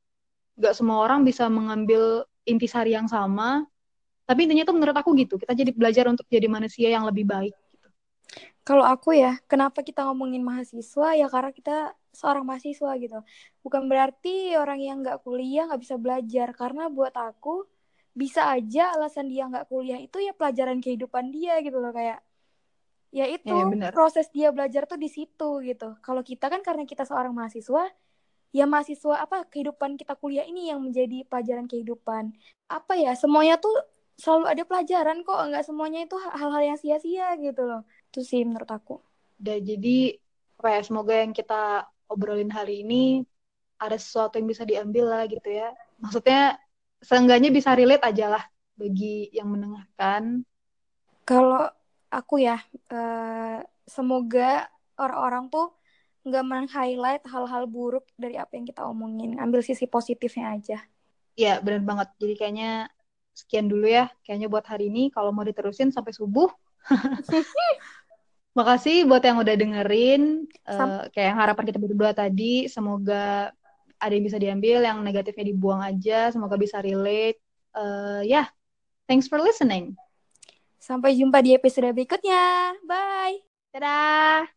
nggak 0.58 0.73
semua 0.78 1.02
orang 1.02 1.26
bisa 1.26 1.50
mengambil 1.50 2.26
intisari 2.45 2.93
yang 2.93 3.10
sama 3.10 3.65
tapi 4.28 4.45
intinya 4.45 4.67
tuh 4.67 4.76
menurut 4.76 4.93
aku 4.93 5.15
gitu 5.17 5.39
kita 5.39 5.54
jadi 5.56 5.71
belajar 5.71 6.06
untuk 6.12 6.28
jadi 6.28 6.45
manusia 6.45 6.91
yang 6.91 7.08
lebih 7.08 7.26
baik 7.26 7.56
kalau 8.68 8.84
aku 8.84 9.16
ya, 9.16 9.40
kenapa 9.48 9.80
kita 9.80 10.04
ngomongin 10.04 10.44
mahasiswa 10.44 11.16
ya 11.16 11.32
karena 11.32 11.52
kita 11.56 11.96
seorang 12.12 12.44
mahasiswa 12.44 12.92
gitu. 13.00 13.24
Bukan 13.63 13.88
berarti 13.88 14.60
orang 14.60 14.84
yang 14.84 15.00
nggak 15.00 15.24
kuliah 15.24 15.72
nggak 15.72 15.82
bisa 15.82 15.96
belajar 15.96 16.52
karena 16.52 16.92
buat 16.92 17.16
aku 17.16 17.63
bisa 18.12 18.50
aja 18.50 18.92
alasan 18.98 19.30
dia 19.30 19.46
nggak 19.48 19.70
kuliah 19.70 20.02
itu 20.02 20.18
ya 20.20 20.34
pelajaran 20.34 20.82
kehidupan 20.82 21.30
dia 21.30 21.62
gitu 21.62 21.78
loh 21.78 21.94
kayak 21.94 22.20
ya 23.13 23.30
itu 23.30 23.54
ya, 23.54 23.94
proses 23.94 24.28
dia 24.34 24.50
belajar 24.52 24.84
tuh 24.84 25.00
di 25.00 25.08
situ 25.08 25.50
gitu. 25.63 25.96
Kalau 26.04 26.20
kita 26.26 26.52
kan 26.52 26.60
karena 26.66 26.84
kita 26.84 27.08
seorang 27.08 27.32
mahasiswa 27.32 27.88
ya 28.52 28.66
mahasiswa 28.68 29.16
apa 29.24 29.48
kehidupan 29.48 29.96
kita 29.96 30.18
kuliah 30.20 30.44
ini 30.44 30.74
yang 30.74 30.84
menjadi 30.84 31.24
pelajaran 31.30 31.72
kehidupan. 31.72 32.36
Apa 32.68 33.00
ya 33.00 33.16
semuanya 33.16 33.56
tuh 33.62 33.72
selalu 34.18 34.46
ada 34.50 34.63
pelajaran 34.66 35.22
kok 35.22 35.40
nggak 35.54 35.63
semuanya 35.63 36.04
itu 36.04 36.18
hal-hal 36.18 36.63
yang 36.74 36.80
sia-sia 36.82 37.38
gitu 37.38 37.63
loh 37.63 37.86
itu 38.08 38.20
sih 38.24 38.41
menurut 38.48 38.70
aku. 38.72 38.96
Dan 39.38 39.62
jadi 39.62 40.17
apa 40.58 40.70
ya 40.74 40.82
semoga 40.82 41.13
yang 41.13 41.36
kita 41.36 41.86
obrolin 42.10 42.50
hari 42.50 42.82
ini 42.82 43.22
ada 43.78 43.93
sesuatu 44.00 44.41
yang 44.41 44.50
bisa 44.50 44.65
diambil 44.65 45.06
lah 45.06 45.24
gitu 45.30 45.46
ya. 45.46 45.70
Maksudnya 46.02 46.58
seenggaknya 47.04 47.54
bisa 47.54 47.78
relate 47.78 48.04
aja 48.10 48.26
lah 48.34 48.43
bagi 48.74 49.30
yang 49.30 49.54
mendengarkan. 49.54 50.41
Kalau 51.28 51.70
aku 52.10 52.41
ya 52.41 52.58
uh, 52.89 53.62
semoga 53.86 54.65
orang-orang 54.98 55.54
tuh 55.54 55.78
nggak 56.28 56.43
men-highlight 56.43 57.24
hal-hal 57.30 57.70
buruk 57.70 58.04
dari 58.17 58.36
apa 58.36 58.58
yang 58.58 58.65
kita 58.65 58.82
omongin. 58.84 59.38
Ambil 59.38 59.62
sisi 59.62 59.86
positifnya 59.86 60.58
aja. 60.58 60.78
Iya 61.38 61.62
benar 61.62 61.86
banget. 61.86 62.10
Jadi 62.17 62.34
kayaknya 62.34 62.72
sekian 63.38 63.70
dulu 63.70 63.86
ya. 63.86 64.10
Kayaknya 64.26 64.48
buat 64.50 64.65
hari 64.65 64.89
ini 64.89 65.13
kalau 65.13 65.30
mau 65.30 65.46
diterusin 65.46 65.93
sampai 65.93 66.12
subuh 66.17 66.50
Makasih 68.58 69.06
buat 69.06 69.22
yang 69.22 69.38
udah 69.38 69.54
dengerin. 69.54 70.50
Uh, 70.65 71.06
kayak 71.13 71.28
yang 71.30 71.38
harapan 71.38 71.63
kita 71.70 71.78
berdua 71.78 72.10
tadi, 72.17 72.65
semoga 72.65 73.54
ada 74.02 74.13
yang 74.13 74.26
bisa 74.26 74.41
diambil, 74.41 74.82
yang 74.82 74.98
negatifnya 75.06 75.46
dibuang 75.46 75.86
aja. 75.86 76.34
Semoga 76.34 76.58
bisa 76.58 76.82
relate. 76.82 77.38
Uh, 77.78 78.26
ya, 78.26 78.41
yeah. 78.41 78.48
thanks 79.06 79.30
for 79.30 79.38
listening. 79.38 79.93
Sampai 80.82 81.13
jumpa 81.13 81.46
di 81.46 81.54
episode 81.54 81.93
berikutnya. 81.93 82.74
Bye. 82.82 83.46
Dadah. 83.70 84.57